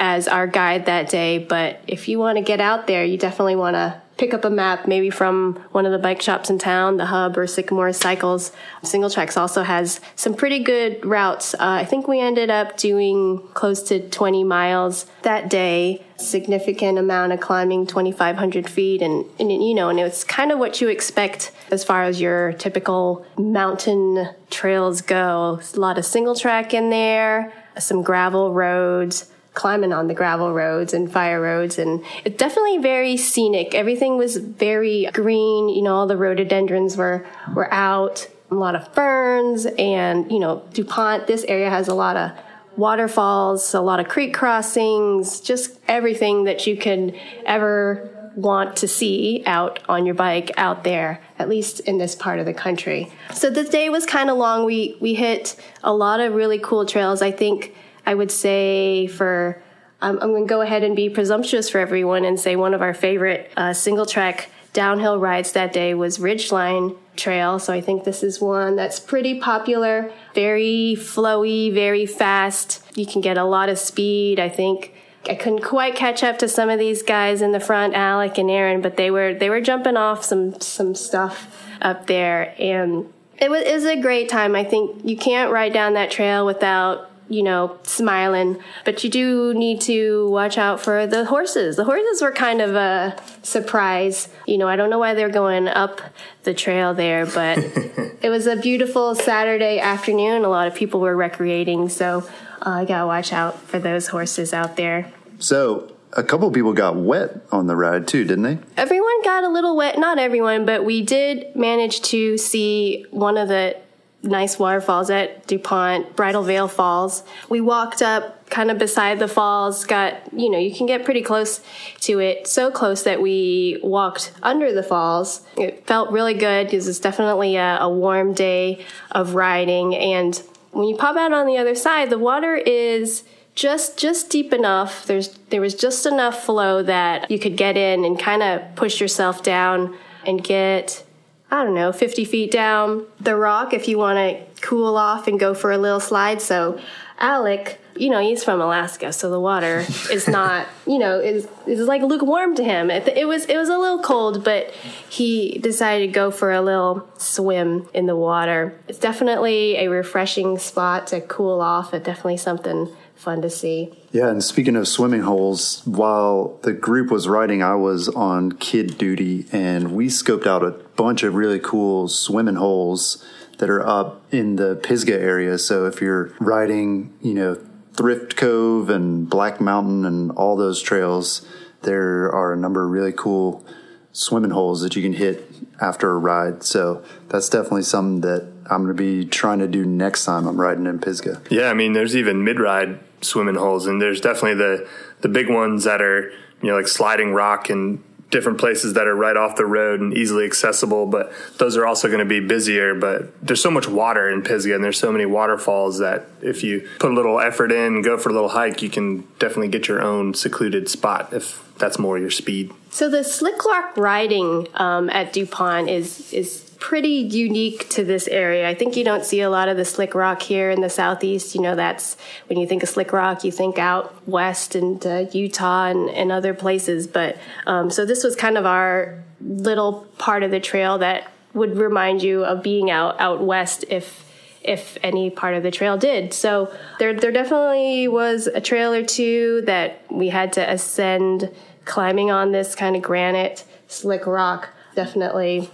as 0.00 0.26
our 0.26 0.46
guide 0.46 0.86
that 0.86 1.10
day. 1.10 1.38
But 1.38 1.80
if 1.86 2.08
you 2.08 2.18
want 2.18 2.38
to 2.38 2.42
get 2.42 2.58
out 2.58 2.86
there, 2.86 3.04
you 3.04 3.18
definitely 3.18 3.54
want 3.54 3.74
to 3.74 4.00
pick 4.16 4.34
up 4.34 4.44
a 4.44 4.50
map, 4.50 4.86
maybe 4.86 5.08
from 5.08 5.54
one 5.72 5.86
of 5.86 5.92
the 5.92 5.98
bike 5.98 6.20
shops 6.20 6.50
in 6.50 6.58
town, 6.58 6.98
the 6.98 7.06
Hub 7.06 7.38
or 7.38 7.46
Sycamore 7.46 7.92
Cycles. 7.92 8.52
Singletracks 8.82 9.36
also 9.36 9.62
has 9.62 10.00
some 10.14 10.34
pretty 10.34 10.58
good 10.58 11.04
routes. 11.06 11.54
Uh, 11.54 11.58
I 11.60 11.84
think 11.86 12.06
we 12.06 12.20
ended 12.20 12.50
up 12.50 12.76
doing 12.76 13.46
close 13.54 13.82
to 13.84 14.08
20 14.10 14.44
miles 14.44 15.06
that 15.22 15.48
day. 15.48 16.04
Significant 16.16 16.98
amount 16.98 17.32
of 17.32 17.40
climbing, 17.40 17.86
2,500 17.86 18.68
feet, 18.68 19.00
and, 19.00 19.24
and 19.38 19.50
you 19.50 19.74
know, 19.74 19.88
and 19.88 19.98
it's 19.98 20.22
kind 20.22 20.52
of 20.52 20.58
what 20.58 20.82
you 20.82 20.88
expect 20.88 21.50
as 21.70 21.82
far 21.82 22.04
as 22.04 22.20
your 22.20 22.52
typical 22.54 23.24
mountain 23.38 24.28
trails 24.50 25.00
go. 25.00 25.60
A 25.74 25.80
lot 25.80 25.96
of 25.96 26.04
single 26.04 26.34
track 26.34 26.74
in 26.74 26.90
there, 26.90 27.54
some 27.78 28.02
gravel 28.02 28.52
roads 28.52 29.30
climbing 29.54 29.92
on 29.92 30.06
the 30.08 30.14
gravel 30.14 30.52
roads 30.52 30.94
and 30.94 31.10
fire 31.10 31.40
roads 31.40 31.78
and 31.78 32.04
it's 32.24 32.36
definitely 32.36 32.78
very 32.78 33.16
scenic. 33.16 33.74
Everything 33.74 34.16
was 34.16 34.36
very 34.36 35.08
green, 35.12 35.68
you 35.68 35.82
know, 35.82 35.94
all 35.94 36.06
the 36.06 36.16
rhododendrons 36.16 36.96
were 36.96 37.26
were 37.54 37.72
out, 37.72 38.28
a 38.50 38.54
lot 38.54 38.74
of 38.74 38.92
ferns 38.94 39.66
and, 39.66 40.30
you 40.30 40.38
know, 40.38 40.62
DuPont, 40.72 41.26
this 41.26 41.44
area 41.44 41.70
has 41.70 41.88
a 41.88 41.94
lot 41.94 42.16
of 42.16 42.30
waterfalls, 42.76 43.74
a 43.74 43.80
lot 43.80 44.00
of 44.00 44.08
creek 44.08 44.32
crossings, 44.32 45.40
just 45.40 45.78
everything 45.88 46.44
that 46.44 46.66
you 46.66 46.76
can 46.76 47.14
ever 47.44 48.16
want 48.36 48.76
to 48.76 48.88
see 48.88 49.42
out 49.46 49.80
on 49.88 50.06
your 50.06 50.14
bike 50.14 50.50
out 50.56 50.84
there, 50.84 51.20
at 51.38 51.48
least 51.48 51.80
in 51.80 51.98
this 51.98 52.14
part 52.14 52.38
of 52.38 52.46
the 52.46 52.54
country. 52.54 53.10
So 53.34 53.50
the 53.50 53.64
day 53.64 53.88
was 53.88 54.06
kind 54.06 54.30
of 54.30 54.36
long. 54.36 54.64
We 54.64 54.96
we 55.00 55.14
hit 55.14 55.56
a 55.82 55.92
lot 55.92 56.20
of 56.20 56.34
really 56.34 56.58
cool 56.58 56.86
trails. 56.86 57.22
I 57.22 57.32
think 57.32 57.74
I 58.10 58.14
would 58.14 58.32
say 58.32 59.06
for 59.06 59.62
um, 60.02 60.18
I'm 60.20 60.30
going 60.30 60.42
to 60.42 60.48
go 60.48 60.62
ahead 60.62 60.82
and 60.82 60.96
be 60.96 61.08
presumptuous 61.08 61.70
for 61.70 61.78
everyone 61.78 62.24
and 62.24 62.40
say 62.40 62.56
one 62.56 62.74
of 62.74 62.82
our 62.82 62.92
favorite 62.92 63.52
uh, 63.56 63.72
single 63.72 64.04
track 64.04 64.50
downhill 64.72 65.16
rides 65.20 65.52
that 65.52 65.72
day 65.72 65.94
was 65.94 66.18
Ridgeline 66.18 66.96
Trail. 67.14 67.60
So 67.60 67.72
I 67.72 67.80
think 67.80 68.02
this 68.02 68.24
is 68.24 68.40
one 68.40 68.74
that's 68.74 68.98
pretty 68.98 69.38
popular, 69.38 70.12
very 70.34 70.96
flowy, 70.98 71.72
very 71.72 72.04
fast. 72.04 72.82
You 72.96 73.06
can 73.06 73.20
get 73.20 73.38
a 73.38 73.44
lot 73.44 73.68
of 73.68 73.78
speed. 73.78 74.40
I 74.40 74.48
think 74.48 74.92
I 75.28 75.36
couldn't 75.36 75.62
quite 75.62 75.94
catch 75.94 76.24
up 76.24 76.40
to 76.40 76.48
some 76.48 76.68
of 76.68 76.80
these 76.80 77.04
guys 77.04 77.42
in 77.42 77.52
the 77.52 77.60
front, 77.60 77.94
Alec 77.94 78.38
and 78.38 78.50
Aaron, 78.50 78.80
but 78.80 78.96
they 78.96 79.12
were 79.12 79.34
they 79.34 79.50
were 79.50 79.60
jumping 79.60 79.96
off 79.96 80.24
some 80.24 80.60
some 80.60 80.96
stuff 80.96 81.64
up 81.80 82.08
there, 82.08 82.56
and 82.58 83.12
it 83.38 83.50
was, 83.50 83.62
it 83.62 83.72
was 83.72 83.84
a 83.84 84.00
great 84.00 84.28
time. 84.28 84.56
I 84.56 84.64
think 84.64 85.02
you 85.04 85.16
can't 85.16 85.52
ride 85.52 85.72
down 85.72 85.92
that 85.94 86.10
trail 86.10 86.44
without 86.44 87.09
you 87.30 87.44
know, 87.44 87.78
smiling. 87.84 88.58
But 88.84 89.02
you 89.04 89.08
do 89.08 89.54
need 89.54 89.80
to 89.82 90.28
watch 90.28 90.58
out 90.58 90.80
for 90.80 91.06
the 91.06 91.24
horses. 91.24 91.76
The 91.76 91.84
horses 91.84 92.20
were 92.20 92.32
kind 92.32 92.60
of 92.60 92.74
a 92.74 93.16
surprise. 93.42 94.28
You 94.46 94.58
know, 94.58 94.68
I 94.68 94.76
don't 94.76 94.90
know 94.90 94.98
why 94.98 95.14
they're 95.14 95.30
going 95.30 95.68
up 95.68 96.00
the 96.42 96.52
trail 96.52 96.92
there, 96.92 97.24
but 97.24 97.58
it 98.20 98.28
was 98.28 98.46
a 98.46 98.56
beautiful 98.56 99.14
Saturday 99.14 99.78
afternoon. 99.78 100.44
A 100.44 100.48
lot 100.48 100.66
of 100.66 100.74
people 100.74 101.00
were 101.00 101.16
recreating, 101.16 101.88
so 101.88 102.28
uh, 102.66 102.70
I 102.70 102.84
gotta 102.84 103.06
watch 103.06 103.32
out 103.32 103.60
for 103.60 103.78
those 103.78 104.08
horses 104.08 104.52
out 104.52 104.76
there. 104.76 105.10
So, 105.38 105.94
a 106.12 106.24
couple 106.24 106.50
people 106.50 106.72
got 106.72 106.96
wet 106.96 107.40
on 107.52 107.68
the 107.68 107.76
ride 107.76 108.08
too, 108.08 108.24
didn't 108.24 108.42
they? 108.42 108.58
Everyone 108.76 109.22
got 109.22 109.44
a 109.44 109.48
little 109.48 109.76
wet. 109.76 109.98
Not 109.98 110.18
everyone, 110.18 110.66
but 110.66 110.84
we 110.84 111.02
did 111.02 111.54
manage 111.54 112.00
to 112.02 112.36
see 112.36 113.06
one 113.10 113.36
of 113.36 113.46
the 113.46 113.76
nice 114.22 114.58
waterfalls 114.58 115.10
at 115.10 115.46
DuPont, 115.46 116.14
Bridal 116.14 116.42
Veil 116.42 116.68
Falls. 116.68 117.22
We 117.48 117.60
walked 117.60 118.02
up 118.02 118.48
kind 118.50 118.70
of 118.70 118.78
beside 118.78 119.18
the 119.18 119.28
falls, 119.28 119.84
got, 119.84 120.14
you 120.36 120.50
know, 120.50 120.58
you 120.58 120.74
can 120.74 120.86
get 120.86 121.04
pretty 121.04 121.22
close 121.22 121.60
to 122.00 122.18
it, 122.18 122.46
so 122.46 122.70
close 122.70 123.04
that 123.04 123.22
we 123.22 123.78
walked 123.82 124.32
under 124.42 124.72
the 124.72 124.82
falls. 124.82 125.42
It 125.56 125.86
felt 125.86 126.10
really 126.10 126.34
good 126.34 126.66
because 126.66 126.88
it's 126.88 126.98
definitely 126.98 127.56
a, 127.56 127.78
a 127.80 127.88
warm 127.88 128.34
day 128.34 128.84
of 129.10 129.34
riding. 129.34 129.94
And 129.94 130.40
when 130.72 130.88
you 130.88 130.96
pop 130.96 131.16
out 131.16 131.32
on 131.32 131.46
the 131.46 131.56
other 131.56 131.74
side, 131.74 132.10
the 132.10 132.18
water 132.18 132.56
is 132.56 133.24
just 133.54 133.98
just 133.98 134.30
deep 134.30 134.52
enough. 134.52 135.06
There's 135.06 135.28
there 135.50 135.60
was 135.60 135.74
just 135.74 136.06
enough 136.06 136.44
flow 136.44 136.82
that 136.82 137.30
you 137.30 137.38
could 137.38 137.56
get 137.56 137.76
in 137.76 138.04
and 138.04 138.18
kind 138.18 138.42
of 138.42 138.62
push 138.76 139.00
yourself 139.00 139.42
down 139.42 139.96
and 140.24 140.42
get 140.42 141.04
I 141.50 141.64
don't 141.64 141.74
know, 141.74 141.92
50 141.92 142.24
feet 142.24 142.50
down 142.50 143.06
the 143.18 143.34
rock 143.34 143.72
if 143.72 143.88
you 143.88 143.98
want 143.98 144.18
to 144.18 144.62
cool 144.62 144.96
off 144.96 145.26
and 145.26 145.38
go 145.38 145.52
for 145.52 145.72
a 145.72 145.78
little 145.78 145.98
slide. 145.98 146.40
So, 146.40 146.80
Alec, 147.18 147.80
you 147.96 148.08
know, 148.08 148.20
he's 148.20 148.44
from 148.44 148.60
Alaska, 148.60 149.12
so 149.12 149.30
the 149.30 149.40
water 149.40 149.84
is 150.10 150.28
not, 150.28 150.66
you 150.86 150.98
know, 150.98 151.18
is 151.18 151.48
is 151.66 151.86
like 151.86 152.02
lukewarm 152.02 152.54
to 152.54 152.64
him. 152.64 152.90
It, 152.90 153.08
it, 153.08 153.26
was 153.26 153.46
it 153.46 153.56
was 153.56 153.68
a 153.68 153.76
little 153.76 154.00
cold, 154.00 154.44
but 154.44 154.70
he 155.08 155.58
decided 155.58 156.06
to 156.06 156.12
go 156.12 156.30
for 156.30 156.52
a 156.52 156.62
little 156.62 157.08
swim 157.18 157.88
in 157.92 158.06
the 158.06 158.16
water. 158.16 158.78
It's 158.88 158.98
definitely 158.98 159.76
a 159.76 159.88
refreshing 159.88 160.56
spot 160.58 161.08
to 161.08 161.20
cool 161.20 161.60
off. 161.60 161.92
It's 161.92 162.06
definitely 162.06 162.38
something 162.38 162.94
fun 163.16 163.42
to 163.42 163.50
see. 163.50 163.92
Yeah, 164.12 164.28
and 164.28 164.42
speaking 164.42 164.76
of 164.76 164.88
swimming 164.88 165.20
holes, 165.20 165.82
while 165.84 166.58
the 166.62 166.72
group 166.72 167.10
was 167.10 167.28
riding, 167.28 167.62
I 167.62 167.74
was 167.74 168.08
on 168.08 168.52
kid 168.52 168.96
duty 168.96 169.46
and 169.52 169.92
we 169.92 170.06
scoped 170.06 170.46
out 170.46 170.64
a 170.64 170.72
bunch 171.02 171.22
of 171.22 171.34
really 171.34 171.58
cool 171.58 172.08
swimming 172.08 172.56
holes 172.56 173.24
that 173.58 173.70
are 173.70 173.86
up 173.86 174.22
in 174.30 174.56
the 174.56 174.76
Pisgah 174.76 175.18
area. 175.18 175.56
So 175.56 175.86
if 175.86 176.02
you're 176.02 176.34
riding, 176.40 177.14
you 177.22 177.32
know, 177.32 177.58
Thrift 177.94 178.36
Cove 178.36 178.90
and 178.90 179.28
Black 179.28 179.60
Mountain 179.60 180.04
and 180.04 180.30
all 180.32 180.56
those 180.56 180.82
trails, 180.82 181.46
there 181.82 182.30
are 182.30 182.52
a 182.52 182.56
number 182.56 182.84
of 182.84 182.90
really 182.90 183.12
cool 183.12 183.64
swimming 184.12 184.50
holes 184.50 184.82
that 184.82 184.94
you 184.94 185.02
can 185.02 185.14
hit 185.14 185.50
after 185.80 186.10
a 186.10 186.18
ride. 186.18 186.62
So 186.62 187.02
that's 187.28 187.48
definitely 187.48 187.82
something 187.82 188.20
that 188.20 188.42
I'm 188.70 188.84
going 188.84 188.94
to 188.94 189.02
be 189.02 189.24
trying 189.24 189.60
to 189.60 189.68
do 189.68 189.86
next 189.86 190.26
time 190.26 190.46
I'm 190.46 190.60
riding 190.60 190.86
in 190.86 190.98
Pisgah. 190.98 191.40
Yeah, 191.50 191.70
I 191.70 191.74
mean, 191.74 191.94
there's 191.94 192.14
even 192.14 192.44
mid 192.44 192.60
ride 192.60 193.00
swimming 193.22 193.54
holes, 193.54 193.86
and 193.86 194.02
there's 194.02 194.20
definitely 194.20 194.54
the 194.54 194.88
the 195.22 195.28
big 195.28 195.48
ones 195.48 195.84
that 195.84 196.02
are 196.02 196.30
you 196.62 196.68
know 196.68 196.76
like 196.76 196.88
sliding 196.88 197.32
rock 197.32 197.70
and 197.70 198.02
different 198.30 198.58
places 198.58 198.94
that 198.94 199.06
are 199.06 199.14
right 199.14 199.36
off 199.36 199.56
the 199.56 199.66
road 199.66 200.00
and 200.00 200.16
easily 200.16 200.44
accessible, 200.44 201.06
but 201.06 201.32
those 201.58 201.76
are 201.76 201.84
also 201.84 202.08
going 202.08 202.20
to 202.20 202.24
be 202.24 202.40
busier. 202.40 202.94
But 202.94 203.32
there's 203.44 203.62
so 203.62 203.70
much 203.70 203.88
water 203.88 204.30
in 204.30 204.42
Pisgah 204.42 204.74
and 204.74 204.84
there's 204.84 204.98
so 204.98 205.12
many 205.12 205.26
waterfalls 205.26 205.98
that 205.98 206.26
if 206.40 206.62
you 206.62 206.88
put 206.98 207.10
a 207.10 207.14
little 207.14 207.40
effort 207.40 207.72
in, 207.72 208.02
go 208.02 208.16
for 208.16 208.30
a 208.30 208.32
little 208.32 208.48
hike, 208.48 208.82
you 208.82 208.90
can 208.90 209.26
definitely 209.38 209.68
get 209.68 209.88
your 209.88 210.00
own 210.00 210.34
secluded 210.34 210.88
spot 210.88 211.32
if 211.32 211.64
that's 211.78 211.98
more 211.98 212.18
your 212.18 212.30
speed. 212.30 212.72
So 212.90 213.08
the 213.08 213.24
slick 213.24 213.64
rock 213.64 213.96
riding 213.96 214.68
um, 214.74 215.10
at 215.10 215.32
DuPont 215.32 215.88
is 215.88 216.32
is 216.32 216.69
pretty 216.80 217.08
unique 217.08 217.88
to 217.90 218.02
this 218.02 218.26
area. 218.26 218.68
I 218.68 218.74
think 218.74 218.96
you 218.96 219.04
don't 219.04 219.24
see 219.24 219.42
a 219.42 219.50
lot 219.50 219.68
of 219.68 219.76
the 219.76 219.84
slick 219.84 220.14
rock 220.14 220.40
here 220.40 220.70
in 220.70 220.80
the 220.80 220.88
southeast. 220.88 221.54
You 221.54 221.60
know, 221.60 221.76
that's 221.76 222.16
when 222.48 222.58
you 222.58 222.66
think 222.66 222.82
of 222.82 222.88
slick 222.88 223.12
rock, 223.12 223.44
you 223.44 223.52
think 223.52 223.78
out 223.78 224.26
west 224.26 224.74
and 224.74 225.06
uh, 225.06 225.26
Utah 225.30 225.86
and, 225.86 226.08
and, 226.10 226.32
other 226.32 226.54
places. 226.54 227.06
But 227.06 227.36
um, 227.66 227.90
so 227.90 228.06
this 228.06 228.24
was 228.24 228.34
kind 228.34 228.56
of 228.56 228.64
our 228.64 229.22
little 229.40 230.06
part 230.16 230.42
of 230.42 230.50
the 230.50 230.58
trail 230.58 230.98
that 230.98 231.30
would 231.52 231.76
remind 231.76 232.22
you 232.22 232.44
of 232.44 232.62
being 232.62 232.90
out 232.90 233.20
out 233.20 233.42
west 233.42 233.84
if 233.88 234.26
if 234.62 234.96
any 235.02 235.30
part 235.30 235.54
of 235.54 235.62
the 235.62 235.70
trail 235.70 235.98
did. 235.98 236.32
So 236.32 236.74
there 236.98 237.12
there 237.12 237.32
definitely 237.32 238.08
was 238.08 238.46
a 238.46 238.60
trail 238.60 238.94
or 238.94 239.04
two 239.04 239.62
that 239.66 240.02
we 240.10 240.28
had 240.28 240.54
to 240.54 240.72
ascend 240.72 241.54
climbing 241.84 242.30
on 242.30 242.52
this 242.52 242.74
kind 242.74 242.96
of 242.96 243.02
granite 243.02 243.64
slick 243.86 244.26
rock. 244.26 244.70
Definitely 244.94 245.70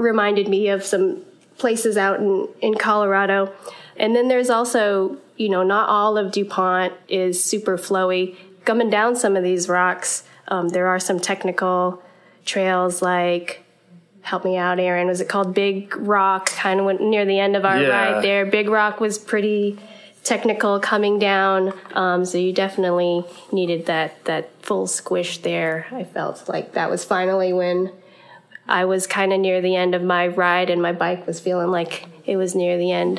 reminded 0.00 0.48
me 0.48 0.68
of 0.68 0.84
some 0.84 1.22
places 1.58 1.96
out 1.96 2.20
in, 2.20 2.48
in 2.60 2.74
Colorado. 2.74 3.52
And 3.96 4.16
then 4.16 4.28
there's 4.28 4.50
also, 4.50 5.18
you 5.36 5.48
know, 5.48 5.62
not 5.62 5.88
all 5.88 6.16
of 6.16 6.32
DuPont 6.32 6.92
is 7.08 7.42
super 7.42 7.76
flowy. 7.76 8.36
Coming 8.64 8.90
down 8.90 9.14
some 9.14 9.36
of 9.36 9.42
these 9.42 9.68
rocks, 9.68 10.24
um, 10.48 10.70
there 10.70 10.86
are 10.86 10.98
some 10.98 11.20
technical 11.20 12.02
trails 12.44 13.02
like, 13.02 13.62
help 14.22 14.44
me 14.44 14.56
out, 14.56 14.78
Aaron, 14.78 15.06
was 15.06 15.20
it 15.20 15.28
called 15.28 15.54
Big 15.54 15.94
Rock? 15.96 16.46
Kind 16.50 16.80
of 16.80 16.86
went 16.86 17.00
near 17.00 17.24
the 17.24 17.38
end 17.38 17.56
of 17.56 17.64
our 17.64 17.80
yeah. 17.80 17.88
ride 17.88 18.24
there. 18.24 18.46
Big 18.46 18.68
Rock 18.68 19.00
was 19.00 19.18
pretty 19.18 19.78
technical 20.24 20.80
coming 20.80 21.18
down, 21.18 21.72
um, 21.94 22.24
so 22.24 22.36
you 22.38 22.52
definitely 22.52 23.24
needed 23.52 23.86
that, 23.86 24.22
that 24.24 24.50
full 24.62 24.86
squish 24.86 25.38
there. 25.38 25.86
I 25.92 26.04
felt 26.04 26.48
like 26.48 26.72
that 26.72 26.90
was 26.90 27.04
finally 27.04 27.52
when 27.52 27.92
I 28.70 28.84
was 28.84 29.06
kind 29.06 29.32
of 29.32 29.40
near 29.40 29.60
the 29.60 29.74
end 29.74 29.94
of 29.94 30.02
my 30.02 30.28
ride, 30.28 30.70
and 30.70 30.80
my 30.80 30.92
bike 30.92 31.26
was 31.26 31.40
feeling 31.40 31.68
like 31.68 32.06
it 32.24 32.36
was 32.36 32.54
near 32.54 32.78
the 32.78 32.92
end 32.92 33.18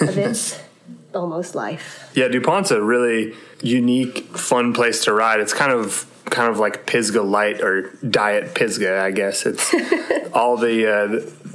of 0.00 0.16
its 0.16 0.58
almost 1.14 1.54
life. 1.54 2.10
Yeah, 2.14 2.28
DuPont's 2.28 2.70
a 2.70 2.80
really 2.80 3.34
unique, 3.60 4.24
fun 4.36 4.72
place 4.72 5.04
to 5.04 5.12
ride. 5.12 5.40
It's 5.40 5.52
kind 5.52 5.72
of 5.72 6.06
kind 6.30 6.50
of 6.50 6.58
like 6.58 6.86
Pisgah 6.86 7.22
light 7.22 7.60
or 7.60 7.90
diet 8.08 8.54
Pisgah, 8.54 9.00
I 9.00 9.10
guess. 9.10 9.46
It's 9.46 9.74
all 10.32 10.56
the, 10.56 10.86
uh, 10.86 11.06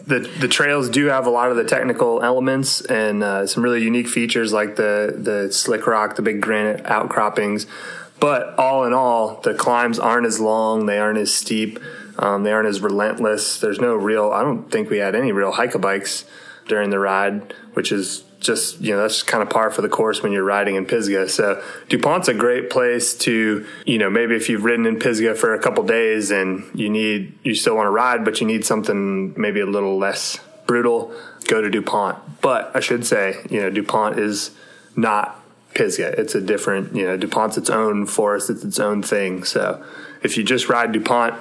the, 0.06 0.20
the 0.40 0.48
trails 0.48 0.90
do 0.90 1.08
have 1.08 1.26
a 1.26 1.30
lot 1.30 1.50
of 1.50 1.58
the 1.58 1.64
technical 1.64 2.22
elements 2.22 2.82
and 2.82 3.24
uh, 3.24 3.48
some 3.48 3.64
really 3.64 3.84
unique 3.84 4.08
features 4.08 4.54
like 4.54 4.76
the 4.76 5.14
the 5.18 5.52
slick 5.52 5.88
rock, 5.88 6.16
the 6.16 6.22
big 6.22 6.42
granite 6.42 6.86
outcroppings. 6.86 7.68
But 8.20 8.58
all 8.60 8.84
in 8.84 8.94
all, 8.94 9.40
the 9.42 9.54
climbs 9.54 9.98
aren't 9.98 10.26
as 10.26 10.40
long, 10.40 10.86
they 10.86 11.00
aren't 11.00 11.20
as 11.20 11.34
steep. 11.34 11.80
Um, 12.20 12.44
they 12.44 12.52
aren't 12.52 12.68
as 12.68 12.82
relentless. 12.82 13.60
There's 13.60 13.80
no 13.80 13.96
real. 13.96 14.32
I 14.32 14.44
don't 14.44 14.70
think 14.70 14.90
we 14.90 14.98
had 14.98 15.16
any 15.16 15.32
real 15.32 15.52
hike 15.52 15.80
bikes 15.80 16.26
during 16.68 16.90
the 16.90 17.00
ride, 17.00 17.54
which 17.74 17.92
is 17.92 18.24
just 18.40 18.80
you 18.80 18.94
know 18.94 19.02
that's 19.02 19.24
kind 19.24 19.42
of 19.42 19.50
par 19.50 19.70
for 19.72 19.82
the 19.82 19.90
course 19.90 20.22
when 20.22 20.32
you're 20.32 20.44
riding 20.44 20.76
in 20.76 20.86
Pisgah. 20.86 21.30
So 21.30 21.64
Dupont's 21.88 22.28
a 22.28 22.34
great 22.34 22.70
place 22.70 23.14
to 23.20 23.66
you 23.86 23.98
know 23.98 24.10
maybe 24.10 24.36
if 24.36 24.50
you've 24.50 24.66
ridden 24.66 24.86
in 24.86 25.00
Pisgah 25.00 25.36
for 25.36 25.54
a 25.54 25.60
couple 25.60 25.84
days 25.84 26.30
and 26.30 26.70
you 26.74 26.90
need 26.90 27.38
you 27.44 27.56
still 27.56 27.76
want 27.76 27.88
to 27.88 27.92
ride, 27.92 28.26
but 28.26 28.42
you 28.42 28.48
need 28.48 28.66
something 28.66 29.34
maybe 29.40 29.62
a 29.62 29.66
little 29.66 29.98
less 29.98 30.40
brutal, 30.68 31.14
go 31.48 31.62
to 31.62 31.70
Dupont. 31.70 32.18
But 32.42 32.76
I 32.76 32.82
should 32.82 33.06
say 33.06 33.38
you 33.50 33.62
know 33.62 33.70
Dupont 33.70 34.20
is 34.20 34.52
not 34.96 35.40
Pisgah. 35.74 36.20
It's 36.20 36.36
a 36.36 36.42
different, 36.42 36.96
you 36.96 37.06
know, 37.06 37.16
DuPont's 37.16 37.58
its 37.58 37.70
own 37.70 38.06
forest, 38.06 38.50
it's 38.50 38.64
its 38.64 38.80
own 38.80 39.04
thing. 39.04 39.44
So 39.44 39.84
if 40.24 40.36
you 40.38 40.44
just 40.44 40.68
ride 40.68 40.92
DuPont, 40.92 41.36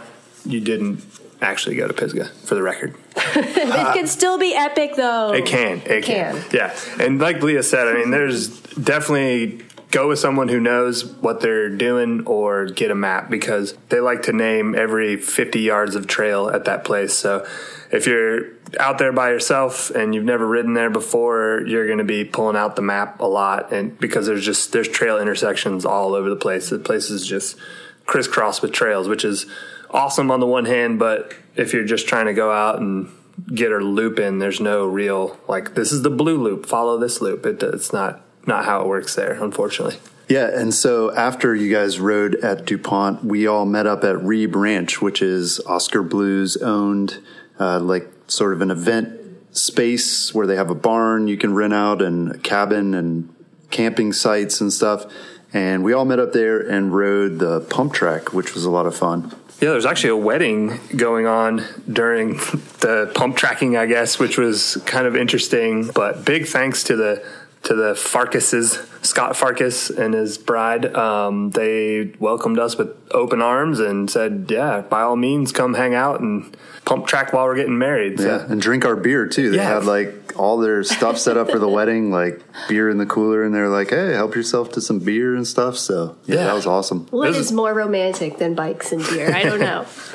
you 0.49 0.61
didn't 0.61 1.05
actually 1.41 1.77
go 1.77 1.87
to 1.87 1.95
Pisgah, 1.95 2.27
for 2.45 2.55
the 2.55 2.63
record. 2.63 2.95
it 3.17 3.95
can 3.95 4.07
still 4.07 4.39
be 4.39 4.55
epic, 4.55 4.97
though. 4.97 5.33
It 5.33 5.47
can. 5.47 5.79
It 5.87 6.05
can. 6.05 6.41
Can. 6.41 6.45
Yeah. 6.53 6.77
And 6.99 7.21
like 7.21 7.43
Leah 7.43 7.63
said, 7.63 7.87
I 7.87 7.95
mean, 7.95 8.11
there's 8.11 8.49
definitely 8.61 9.63
go 9.91 10.09
with 10.09 10.19
someone 10.19 10.49
who 10.49 10.61
knows 10.61 11.05
what 11.05 11.41
they're 11.41 11.71
doing 11.71 12.27
or 12.27 12.67
get 12.67 12.91
a 12.91 12.95
map 12.95 13.31
because 13.31 13.75
they 13.89 14.01
like 14.01 14.25
to 14.25 14.33
name 14.33 14.75
every 14.75 15.17
50 15.17 15.61
yards 15.61 15.95
of 15.95 16.07
trail 16.07 16.49
at 16.49 16.67
that 16.67 16.85
place. 16.85 17.15
So 17.15 17.47
if 17.91 18.07
you're 18.07 18.59
out 18.79 18.99
there 18.99 19.13
by 19.13 19.31
yourself 19.31 19.91
and 19.91 20.15
you've 20.15 20.25
never 20.25 20.47
ridden 20.47 20.75
there 20.75 20.91
before, 20.91 21.63
you're 21.67 21.87
going 21.87 21.99
to 21.99 22.05
be 22.05 22.25
pulling 22.25 22.57
out 22.57 22.77
the 22.77 22.83
map 22.83 23.21
a 23.21 23.27
lot 23.27 23.73
and 23.73 23.99
because 23.99 24.27
there's 24.27 24.45
just 24.45 24.73
there's 24.73 24.89
trail 24.89 25.19
intersections 25.19 25.87
all 25.87 26.15
over 26.15 26.29
the 26.29 26.37
place. 26.37 26.69
The 26.69 26.79
place 26.79 27.09
is 27.09 27.27
just 27.27 27.57
crisscrossed 28.05 28.61
with 28.61 28.73
trails, 28.73 29.09
which 29.09 29.25
is 29.25 29.47
awesome 29.91 30.31
on 30.31 30.41
the 30.41 30.47
one 30.47 30.65
hand, 30.65 30.99
but 30.99 31.35
if 31.57 31.73
you're 31.73 31.85
just 31.85 32.07
trying 32.09 32.27
to 32.27 32.35
go 32.35 32.51
out 32.51 32.81
and 32.81 33.11
get 33.55 33.73
a 33.73 33.79
loop 33.79 34.19
in, 34.19 34.39
there's 34.39 34.61
no 34.61 34.87
real 34.87 35.39
like 35.49 35.75
this 35.75 35.93
is 35.93 36.03
the 36.03 36.11
blue 36.11 36.41
loop, 36.43 36.67
follow 36.67 36.99
this 36.99 37.21
loop. 37.21 37.47
It, 37.47 37.63
it's 37.63 37.93
not 37.93 38.21
not 38.47 38.65
how 38.65 38.81
it 38.81 38.87
works 38.87 39.15
there, 39.15 39.33
unfortunately. 39.43 39.99
Yeah, 40.29 40.51
and 40.53 40.75
so 40.75 41.15
after 41.15 41.55
you 41.55 41.73
guys 41.73 41.99
rode 41.99 42.35
at 42.37 42.67
DuPont, 42.67 43.25
we 43.25 43.47
all 43.47 43.65
met 43.65 43.87
up 43.87 44.05
at 44.05 44.17
Reeb 44.17 44.55
Ranch, 44.55 45.01
which 45.01 45.23
is 45.23 45.59
Oskar 45.61 46.03
Blues 46.03 46.59
owned, 46.59 47.19
uh, 47.59 47.81
like 47.81 48.07
sort 48.27 48.53
of 48.53 48.61
an 48.61 48.71
event 48.71 49.19
space 49.57 50.35
where 50.35 50.47
they 50.47 50.57
have 50.57 50.69
a 50.69 50.75
barn 50.75 51.29
you 51.29 51.39
can 51.39 51.55
rent 51.55 51.73
out 51.73 52.03
and 52.03 52.33
a 52.33 52.39
cabin 52.39 52.93
and 52.93 53.35
camping 53.71 54.13
sites 54.13 54.61
and 54.61 54.73
stuff. 54.73 55.07
And 55.53 55.83
we 55.83 55.95
all 55.95 56.05
met 56.05 56.19
up 56.19 56.35
there 56.35 56.61
and 56.61 56.95
rode 56.95 57.39
the 57.39 57.61
pump 57.63 57.95
track, 57.95 58.35
which 58.35 58.55
was 58.55 58.67
a 58.67 58.71
lot 58.71 58.85
of 58.85 58.95
fun. 58.95 59.35
Yeah, 59.61 59.71
there's 59.71 59.87
actually 59.87 60.11
a 60.11 60.17
wedding 60.17 60.79
going 60.95 61.27
on 61.27 61.65
during 61.93 62.35
the 62.79 63.11
pump 63.17 63.37
tracking, 63.37 63.77
I 63.77 63.87
guess, 63.87 64.17
which 64.21 64.39
was 64.39 64.77
kind 64.87 65.05
of 65.05 65.17
interesting. 65.17 65.91
But 65.93 66.25
big 66.25 66.47
thanks 66.47 66.85
to 66.85 66.95
the 66.95 67.25
to 67.65 67.75
the 67.75 67.95
Farkases, 67.95 68.87
Scott 69.05 69.37
Farkas 69.37 69.91
and 69.91 70.15
his 70.15 70.39
bride. 70.39 70.95
Um, 70.95 71.51
they 71.51 72.15
welcomed 72.21 72.61
us 72.61 72.79
with 72.79 72.95
open 73.11 73.43
arms 73.43 73.81
and 73.81 74.09
said, 74.09 74.47
"Yeah, 74.49 74.83
by 74.83 75.03
all 75.03 75.17
means, 75.17 75.51
come 75.51 75.75
hang 75.75 75.93
out 75.93 76.21
and 76.21 76.57
pump 76.89 77.07
track 77.07 77.33
while 77.33 77.45
we're 77.47 77.55
getting 77.57 77.79
married." 77.79 78.19
So, 78.21 78.27
Yeah, 78.27 78.47
and 78.51 78.61
drink 78.61 78.85
our 78.85 78.97
beer 78.97 79.27
too. 79.27 79.51
They 79.51 79.57
Yeah. 79.59 79.75
had 79.75 79.85
like 79.85 80.15
all 80.37 80.59
their 80.59 80.83
stuff 80.83 81.19
set 81.19 81.37
up 81.37 81.51
for 81.51 81.59
the 81.59 81.69
wedding, 81.79 82.11
like 82.11 82.41
beer 82.69 82.89
in 82.89 82.99
the 82.99 83.07
cooler, 83.07 83.43
and 83.45 83.55
they're 83.55 83.69
like, 83.69 83.91
"Hey, 83.91 84.13
help 84.13 84.35
yourself 84.35 84.73
to 84.73 84.81
some 84.81 84.99
beer 84.99 85.35
and 85.35 85.47
stuff." 85.47 85.77
So 85.77 86.17
yeah, 86.27 86.37
Yeah. 86.37 86.45
that 86.47 86.55
was 86.55 86.67
awesome. 86.67 87.07
What 87.11 87.27
This 87.29 87.37
is 87.37 87.47
is- 87.47 87.53
more 87.53 87.73
romantic 87.75 88.39
than 88.39 88.55
bikes 88.55 88.93
and 88.93 89.03
beer? 89.09 89.33
I 89.35 89.43
don't 89.45 89.61
know. 89.61 89.85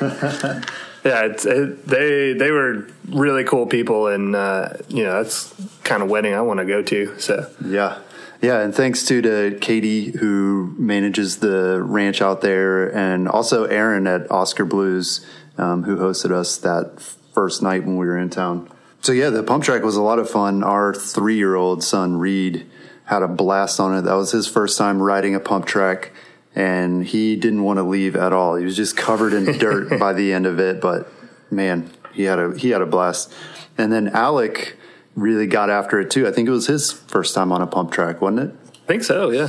yeah, 1.04 1.26
it's, 1.26 1.44
it, 1.44 1.86
they 1.86 2.32
they 2.32 2.50
were 2.50 2.86
really 3.10 3.44
cool 3.44 3.66
people, 3.66 4.06
and 4.08 4.34
uh, 4.34 4.70
you 4.88 5.04
know 5.04 5.22
that's 5.22 5.54
kind 5.84 6.02
of 6.02 6.08
wedding 6.08 6.34
I 6.34 6.40
want 6.40 6.58
to 6.60 6.66
go 6.66 6.82
to. 6.82 7.18
So 7.18 7.46
Yeah. 7.64 7.98
Yeah, 8.42 8.60
and 8.60 8.74
thanks 8.74 9.04
too 9.06 9.22
to 9.22 9.56
Katie 9.60 10.10
who 10.10 10.74
manages 10.76 11.38
the 11.38 11.80
ranch 11.82 12.20
out 12.20 12.42
there, 12.42 12.94
and 12.94 13.26
also 13.26 13.64
Aaron 13.64 14.06
at 14.06 14.30
Oskar 14.30 14.66
Blues 14.66 15.24
um, 15.58 15.84
who 15.84 15.96
hosted 15.96 16.30
us 16.30 16.56
that 16.58 17.00
first 17.32 17.62
night 17.62 17.84
when 17.84 17.96
we 17.96 18.06
were 18.06 18.18
in 18.18 18.30
town. 18.30 18.68
So 19.00 19.12
yeah, 19.12 19.30
the 19.30 19.42
pump 19.42 19.64
track 19.64 19.82
was 19.82 19.96
a 19.96 20.02
lot 20.02 20.18
of 20.18 20.30
fun. 20.30 20.62
Our 20.62 20.94
three-year-old 20.94 21.84
son 21.84 22.16
Reed 22.16 22.66
had 23.04 23.22
a 23.22 23.28
blast 23.28 23.78
on 23.80 23.94
it. 23.96 24.02
That 24.02 24.14
was 24.14 24.32
his 24.32 24.46
first 24.46 24.78
time 24.78 25.02
riding 25.02 25.34
a 25.34 25.40
pump 25.40 25.66
track, 25.66 26.12
and 26.54 27.04
he 27.04 27.36
didn't 27.36 27.62
want 27.62 27.78
to 27.78 27.82
leave 27.82 28.16
at 28.16 28.32
all. 28.32 28.56
He 28.56 28.64
was 28.64 28.76
just 28.76 28.96
covered 28.96 29.34
in 29.34 29.44
dirt 29.58 29.98
by 29.98 30.12
the 30.12 30.32
end 30.32 30.46
of 30.46 30.58
it, 30.58 30.80
but 30.80 31.08
man, 31.50 31.90
he 32.12 32.22
had 32.22 32.38
a 32.38 32.56
he 32.56 32.70
had 32.70 32.80
a 32.80 32.86
blast. 32.86 33.32
And 33.76 33.92
then 33.92 34.08
Alec 34.08 34.76
really 35.14 35.46
got 35.46 35.68
after 35.68 36.00
it 36.00 36.10
too. 36.10 36.26
I 36.26 36.32
think 36.32 36.48
it 36.48 36.52
was 36.52 36.66
his 36.66 36.92
first 36.92 37.34
time 37.34 37.52
on 37.52 37.60
a 37.60 37.66
pump 37.66 37.92
track, 37.92 38.20
wasn't 38.20 38.50
it? 38.50 38.56
I 38.84 38.86
think 38.86 39.04
so. 39.04 39.30
Yeah, 39.30 39.48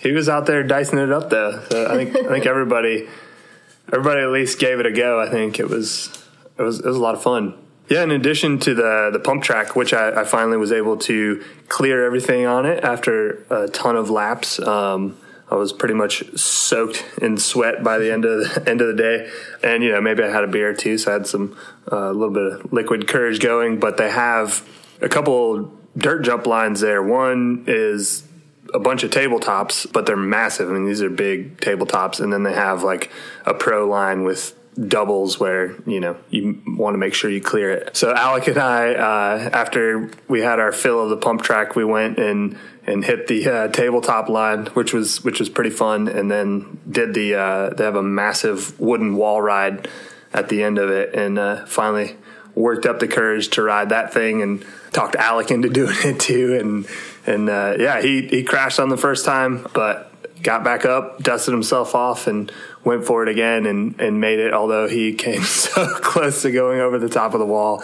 he 0.00 0.12
was 0.12 0.28
out 0.28 0.46
there 0.46 0.62
dicing 0.62 0.98
it 0.98 1.10
up 1.10 1.30
though. 1.30 1.62
So 1.70 1.86
I 1.86 1.96
think 1.96 2.16
I 2.16 2.28
think 2.28 2.46
everybody 2.46 3.08
everybody 3.92 4.20
at 4.20 4.30
least 4.30 4.58
gave 4.58 4.80
it 4.80 4.86
a 4.86 4.92
go. 4.92 5.20
I 5.20 5.28
think 5.30 5.58
it 5.58 5.68
was 5.68 6.08
it 6.58 6.62
was 6.62 6.80
it 6.80 6.86
was 6.86 6.96
a 6.96 7.00
lot 7.00 7.14
of 7.14 7.22
fun. 7.22 7.54
Yeah, 7.88 8.02
in 8.02 8.10
addition 8.10 8.58
to 8.60 8.74
the 8.74 9.10
the 9.12 9.18
pump 9.18 9.42
track, 9.42 9.76
which 9.76 9.92
I, 9.92 10.22
I 10.22 10.24
finally 10.24 10.56
was 10.56 10.72
able 10.72 10.96
to 10.98 11.44
clear 11.68 12.04
everything 12.04 12.46
on 12.46 12.66
it 12.66 12.82
after 12.82 13.44
a 13.50 13.68
ton 13.68 13.96
of 13.96 14.10
laps. 14.10 14.58
Um, 14.58 15.18
I 15.50 15.56
was 15.56 15.72
pretty 15.72 15.94
much 15.94 16.36
soaked 16.38 17.04
in 17.20 17.36
sweat 17.36 17.84
by 17.84 17.98
the 17.98 18.10
end 18.10 18.24
of 18.24 18.40
the 18.40 18.70
end 18.70 18.80
of 18.80 18.88
the 18.88 18.94
day, 18.94 19.30
and 19.62 19.82
you 19.82 19.92
know 19.92 20.00
maybe 20.00 20.22
I 20.22 20.30
had 20.30 20.44
a 20.44 20.48
beer 20.48 20.72
too, 20.74 20.96
so 20.96 21.10
I 21.10 21.14
had 21.14 21.26
some 21.26 21.56
uh, 21.92 22.10
a 22.10 22.12
little 22.12 22.34
bit 22.34 22.44
of 22.44 22.72
liquid 22.72 23.06
courage 23.06 23.40
going. 23.40 23.78
But 23.78 23.98
they 23.98 24.10
have 24.10 24.66
a 25.02 25.08
couple 25.08 25.72
dirt 25.96 26.22
jump 26.22 26.46
lines 26.46 26.80
there. 26.80 27.02
One 27.02 27.64
is 27.66 28.26
a 28.74 28.80
bunch 28.80 29.04
of 29.04 29.10
tabletops, 29.10 29.90
but 29.90 30.04
they're 30.04 30.16
massive. 30.16 30.68
I 30.68 30.72
mean, 30.72 30.84
these 30.84 31.00
are 31.00 31.08
big 31.08 31.58
tabletops, 31.58 32.20
and 32.20 32.32
then 32.32 32.42
they 32.42 32.52
have 32.52 32.82
like 32.82 33.10
a 33.46 33.54
pro 33.54 33.88
line 33.88 34.24
with 34.24 34.54
doubles 34.88 35.38
where 35.38 35.80
you 35.88 36.00
know 36.00 36.16
you 36.30 36.60
want 36.66 36.94
to 36.94 36.98
make 36.98 37.14
sure 37.14 37.30
you 37.30 37.40
clear 37.40 37.70
it. 37.70 37.96
So 37.96 38.12
Alec 38.12 38.48
and 38.48 38.58
I, 38.58 38.94
uh, 38.94 39.50
after 39.52 40.10
we 40.28 40.40
had 40.40 40.58
our 40.58 40.72
fill 40.72 41.02
of 41.02 41.10
the 41.10 41.16
pump 41.16 41.42
track, 41.42 41.76
we 41.76 41.84
went 41.84 42.18
and 42.18 42.58
and 42.86 43.04
hit 43.04 43.28
the 43.28 43.46
uh, 43.48 43.68
tabletop 43.68 44.28
line, 44.28 44.66
which 44.66 44.92
was 44.92 45.22
which 45.22 45.38
was 45.38 45.48
pretty 45.48 45.70
fun, 45.70 46.08
and 46.08 46.30
then 46.30 46.80
did 46.90 47.14
the 47.14 47.36
uh, 47.36 47.70
they 47.70 47.84
have 47.84 47.96
a 47.96 48.02
massive 48.02 48.78
wooden 48.80 49.14
wall 49.14 49.40
ride 49.40 49.88
at 50.32 50.48
the 50.48 50.64
end 50.64 50.78
of 50.78 50.90
it, 50.90 51.14
and 51.14 51.38
uh, 51.38 51.64
finally 51.66 52.16
worked 52.54 52.86
up 52.86 53.00
the 53.00 53.08
courage 53.08 53.48
to 53.50 53.62
ride 53.62 53.88
that 53.88 54.12
thing 54.12 54.42
and 54.42 54.64
talked 54.92 55.16
Alec 55.16 55.50
into 55.50 55.68
doing 55.70 55.96
it 56.04 56.20
too. 56.20 56.56
And, 56.56 56.86
and, 57.26 57.48
uh, 57.48 57.76
yeah, 57.78 58.00
he, 58.00 58.26
he 58.26 58.44
crashed 58.44 58.80
on 58.80 58.88
the 58.88 58.96
first 58.96 59.24
time, 59.24 59.66
but 59.74 60.10
got 60.42 60.62
back 60.62 60.84
up, 60.84 61.22
dusted 61.22 61.52
himself 61.52 61.94
off 61.94 62.26
and 62.26 62.52
went 62.84 63.04
for 63.04 63.22
it 63.22 63.28
again 63.28 63.66
and, 63.66 63.98
and 64.00 64.20
made 64.20 64.38
it. 64.38 64.52
Although 64.52 64.88
he 64.88 65.14
came 65.14 65.42
so 65.42 65.86
close 65.94 66.42
to 66.42 66.50
going 66.50 66.80
over 66.80 66.98
the 66.98 67.08
top 67.08 67.34
of 67.34 67.40
the 67.40 67.46
wall. 67.46 67.82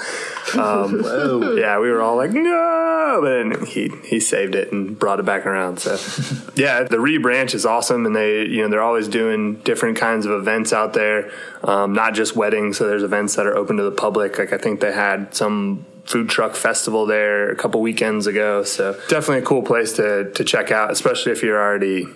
Um, 0.56 1.02
yeah, 1.58 1.78
we 1.78 1.90
were 1.90 2.02
all 2.02 2.16
like, 2.16 2.30
no, 2.30 3.18
but 3.22 3.30
then 3.30 3.66
he, 3.66 3.90
he 4.04 4.20
saved 4.20 4.54
it 4.54 4.72
and 4.72 4.98
brought 4.98 5.20
it 5.20 5.26
back 5.26 5.46
around. 5.46 5.78
So 5.78 5.92
yeah, 6.54 6.82
the 6.84 6.98
Reeb 6.98 7.24
Ranch 7.24 7.54
is 7.54 7.64
awesome. 7.64 8.06
And 8.06 8.14
they, 8.14 8.44
you 8.46 8.62
know, 8.62 8.68
they're 8.68 8.82
always 8.82 9.08
doing 9.08 9.56
different 9.56 9.96
kinds 9.96 10.26
of 10.26 10.32
events 10.32 10.72
out 10.72 10.92
there. 10.92 11.30
Um, 11.62 11.92
not 11.92 12.14
just 12.14 12.36
weddings. 12.36 12.78
So 12.78 12.86
there's 12.86 13.02
events 13.02 13.36
that 13.36 13.46
are 13.46 13.56
open 13.56 13.76
to 13.76 13.82
the 13.82 13.90
public. 13.90 14.38
Like 14.38 14.52
I 14.52 14.58
think 14.58 14.80
they 14.80 14.92
had 14.92 15.34
some 15.34 15.86
food 16.04 16.28
truck 16.28 16.56
festival 16.56 17.06
there 17.06 17.50
a 17.50 17.56
couple 17.56 17.80
weekends 17.80 18.26
ago. 18.26 18.64
So 18.64 18.94
definitely 19.08 19.38
a 19.38 19.42
cool 19.42 19.62
place 19.62 19.92
to, 19.94 20.32
to 20.32 20.44
check 20.44 20.72
out, 20.72 20.90
especially 20.90 21.32
if 21.32 21.42
you're 21.42 21.60
already 21.60 22.06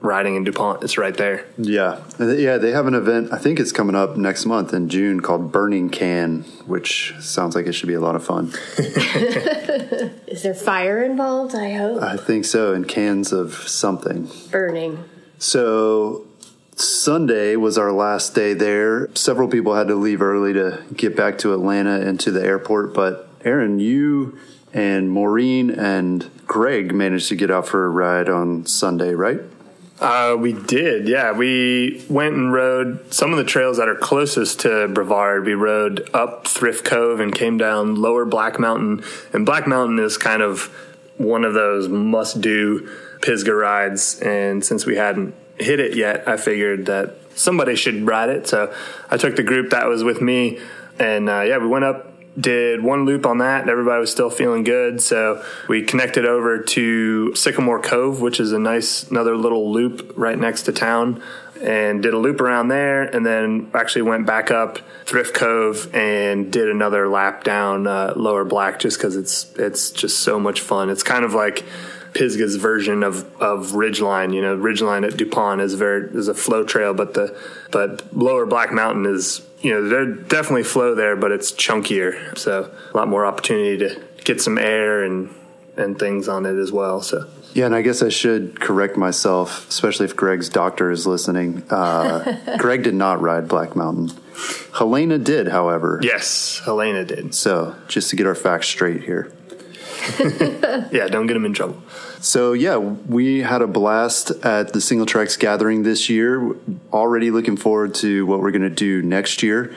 riding 0.00 0.36
in 0.36 0.44
DuPont. 0.44 0.82
It's 0.84 0.98
right 0.98 1.16
there. 1.16 1.46
Yeah. 1.56 2.02
Yeah, 2.18 2.58
they 2.58 2.70
have 2.70 2.86
an 2.86 2.94
event, 2.94 3.32
I 3.32 3.38
think 3.38 3.58
it's 3.58 3.72
coming 3.72 3.96
up 3.96 4.16
next 4.16 4.46
month 4.46 4.72
in 4.72 4.88
June 4.88 5.20
called 5.20 5.52
Burning 5.52 5.90
Can, 5.90 6.42
which 6.66 7.14
sounds 7.20 7.54
like 7.54 7.66
it 7.66 7.72
should 7.72 7.88
be 7.88 7.94
a 7.94 8.00
lot 8.00 8.14
of 8.14 8.24
fun. 8.24 8.52
Is 10.26 10.42
there 10.42 10.54
fire 10.54 11.02
involved? 11.02 11.54
I 11.54 11.72
hope. 11.72 12.02
I 12.02 12.16
think 12.16 12.44
so, 12.44 12.74
and 12.74 12.86
cans 12.86 13.32
of 13.32 13.54
something. 13.54 14.28
Burning. 14.50 15.04
So 15.38 16.26
Sunday 16.74 17.56
was 17.56 17.78
our 17.78 17.92
last 17.92 18.34
day 18.34 18.52
there. 18.52 19.08
Several 19.14 19.48
people 19.48 19.74
had 19.74 19.88
to 19.88 19.94
leave 19.94 20.20
early 20.20 20.52
to 20.52 20.82
get 20.94 21.16
back 21.16 21.38
to 21.38 21.54
Atlanta 21.54 22.00
and 22.00 22.20
to 22.20 22.30
the 22.30 22.44
airport, 22.44 22.92
but 22.92 23.28
Aaron, 23.44 23.78
you 23.78 24.38
and 24.74 25.10
Maureen 25.10 25.70
and 25.70 26.28
Greg 26.46 26.94
managed 26.94 27.28
to 27.28 27.36
get 27.36 27.50
out 27.50 27.66
for 27.66 27.86
a 27.86 27.88
ride 27.88 28.28
on 28.28 28.66
Sunday, 28.66 29.14
right? 29.14 29.40
Uh, 29.98 30.36
we 30.38 30.52
did, 30.52 31.08
yeah. 31.08 31.32
We 31.32 32.04
went 32.08 32.34
and 32.34 32.52
rode 32.52 33.12
some 33.12 33.32
of 33.32 33.38
the 33.38 33.44
trails 33.44 33.78
that 33.78 33.88
are 33.88 33.94
closest 33.94 34.60
to 34.60 34.88
Brevard. 34.88 35.46
We 35.46 35.54
rode 35.54 36.10
up 36.12 36.46
Thrift 36.46 36.84
Cove 36.84 37.20
and 37.20 37.34
came 37.34 37.56
down 37.56 37.94
Lower 37.94 38.26
Black 38.26 38.60
Mountain. 38.60 39.02
And 39.32 39.46
Black 39.46 39.66
Mountain 39.66 39.98
is 39.98 40.18
kind 40.18 40.42
of 40.42 40.64
one 41.16 41.44
of 41.44 41.54
those 41.54 41.88
must 41.88 42.42
do 42.42 42.90
Pisgah 43.22 43.54
rides. 43.54 44.20
And 44.20 44.62
since 44.62 44.84
we 44.84 44.96
hadn't 44.96 45.34
hit 45.58 45.80
it 45.80 45.96
yet, 45.96 46.28
I 46.28 46.36
figured 46.36 46.86
that 46.86 47.14
somebody 47.34 47.74
should 47.74 48.06
ride 48.06 48.28
it. 48.28 48.46
So 48.46 48.74
I 49.10 49.16
took 49.16 49.36
the 49.36 49.42
group 49.42 49.70
that 49.70 49.86
was 49.86 50.04
with 50.04 50.20
me. 50.20 50.60
And 50.98 51.30
uh, 51.30 51.40
yeah, 51.40 51.56
we 51.56 51.68
went 51.68 51.84
up 51.84 52.12
did 52.38 52.82
one 52.82 53.04
loop 53.06 53.24
on 53.24 53.38
that 53.38 53.62
and 53.62 53.70
everybody 53.70 53.98
was 53.98 54.10
still 54.10 54.28
feeling 54.28 54.62
good 54.62 55.00
so 55.00 55.42
we 55.68 55.82
connected 55.82 56.26
over 56.26 56.58
to 56.58 57.34
sycamore 57.34 57.80
cove 57.80 58.20
which 58.20 58.38
is 58.38 58.52
a 58.52 58.58
nice 58.58 59.04
another 59.10 59.36
little 59.36 59.72
loop 59.72 60.12
right 60.16 60.38
next 60.38 60.62
to 60.62 60.72
town 60.72 61.22
and 61.62 62.02
did 62.02 62.14
a 62.14 62.18
loop 62.18 62.40
around 62.40 62.68
there, 62.68 63.02
and 63.02 63.24
then 63.24 63.70
actually 63.74 64.02
went 64.02 64.26
back 64.26 64.50
up 64.50 64.78
Thrift 65.04 65.34
Cove 65.34 65.94
and 65.94 66.52
did 66.52 66.68
another 66.68 67.08
lap 67.08 67.44
down 67.44 67.86
uh, 67.86 68.12
Lower 68.16 68.44
Black 68.44 68.78
just 68.78 68.98
because 68.98 69.16
it's 69.16 69.52
it's 69.56 69.90
just 69.90 70.20
so 70.20 70.38
much 70.38 70.60
fun. 70.60 70.90
It's 70.90 71.02
kind 71.02 71.24
of 71.24 71.34
like 71.34 71.64
Pisgah's 72.14 72.56
version 72.56 73.02
of 73.02 73.24
of 73.40 73.72
Ridgeline. 73.72 74.34
You 74.34 74.42
know, 74.42 74.56
Ridgeline 74.56 75.06
at 75.06 75.16
Dupont 75.16 75.60
is 75.60 75.74
very 75.74 76.10
is 76.10 76.28
a 76.28 76.34
flow 76.34 76.64
trail, 76.64 76.94
but 76.94 77.14
the 77.14 77.38
but 77.70 78.14
Lower 78.14 78.46
Black 78.46 78.72
Mountain 78.72 79.06
is 79.06 79.42
you 79.66 79.72
know 79.72 79.88
there 79.88 80.06
definitely 80.06 80.62
flow 80.62 80.94
there, 80.94 81.16
but 81.16 81.32
it's 81.32 81.50
chunkier, 81.50 82.38
so 82.38 82.70
a 82.94 82.96
lot 82.96 83.08
more 83.08 83.26
opportunity 83.26 83.76
to 83.78 84.00
get 84.22 84.40
some 84.40 84.58
air 84.58 85.02
and 85.02 85.34
and 85.76 85.98
things 85.98 86.28
on 86.28 86.46
it 86.46 86.56
as 86.56 86.70
well. 86.70 87.02
So 87.02 87.28
Yeah, 87.52 87.66
and 87.66 87.74
I 87.74 87.82
guess 87.82 88.00
I 88.00 88.08
should 88.08 88.60
correct 88.60 88.96
myself, 88.96 89.68
especially 89.68 90.04
if 90.04 90.14
Greg's 90.14 90.48
doctor 90.48 90.92
is 90.92 91.04
listening. 91.04 91.64
Uh, 91.68 92.56
Greg 92.58 92.84
did 92.84 92.94
not 92.94 93.20
ride 93.20 93.48
Black 93.48 93.74
Mountain. 93.74 94.12
Helena 94.72 95.18
did, 95.18 95.48
however. 95.48 95.98
yes, 96.00 96.62
Helena 96.64 97.04
did. 97.04 97.34
So 97.34 97.74
just 97.88 98.10
to 98.10 98.16
get 98.16 98.28
our 98.28 98.36
facts 98.36 98.68
straight 98.68 99.02
here. 99.02 99.32
Yeah, 100.92 101.08
don't 101.08 101.26
get 101.26 101.36
him 101.36 101.44
in 101.44 101.52
trouble. 101.52 101.82
So 102.20 102.52
yeah, 102.52 102.76
we 102.76 103.40
had 103.40 103.62
a 103.62 103.66
blast 103.66 104.30
at 104.44 104.72
the 104.72 104.78
Singletracks 104.78 105.38
gathering 105.38 105.82
this 105.82 106.08
year. 106.08 106.54
Already 106.92 107.30
looking 107.30 107.56
forward 107.56 107.94
to 107.96 108.24
what 108.26 108.40
we're 108.40 108.50
going 108.50 108.62
to 108.62 108.70
do 108.70 109.02
next 109.02 109.42
year. 109.42 109.74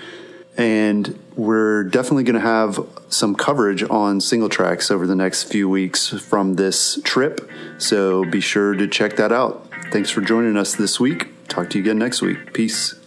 And 0.57 1.17
we're 1.35 1.85
definitely 1.85 2.23
going 2.23 2.35
to 2.35 2.41
have 2.41 2.79
some 3.07 3.33
coverage 3.33 3.81
on 3.83 4.19
Singletracks 4.19 4.91
over 4.91 5.07
the 5.07 5.15
next 5.15 5.43
few 5.43 5.69
weeks 5.69 6.09
from 6.09 6.55
this 6.55 6.99
trip. 7.03 7.49
So 7.77 8.25
be 8.25 8.41
sure 8.41 8.73
to 8.73 8.87
check 8.87 9.15
that 9.15 9.31
out. 9.31 9.67
Thanks 9.91 10.09
for 10.09 10.21
joining 10.21 10.57
us 10.57 10.75
this 10.75 10.99
week. 10.99 11.47
Talk 11.47 11.69
to 11.71 11.77
you 11.77 11.83
again 11.83 11.97
next 11.97 12.21
week. 12.21 12.53
Peace. 12.53 12.98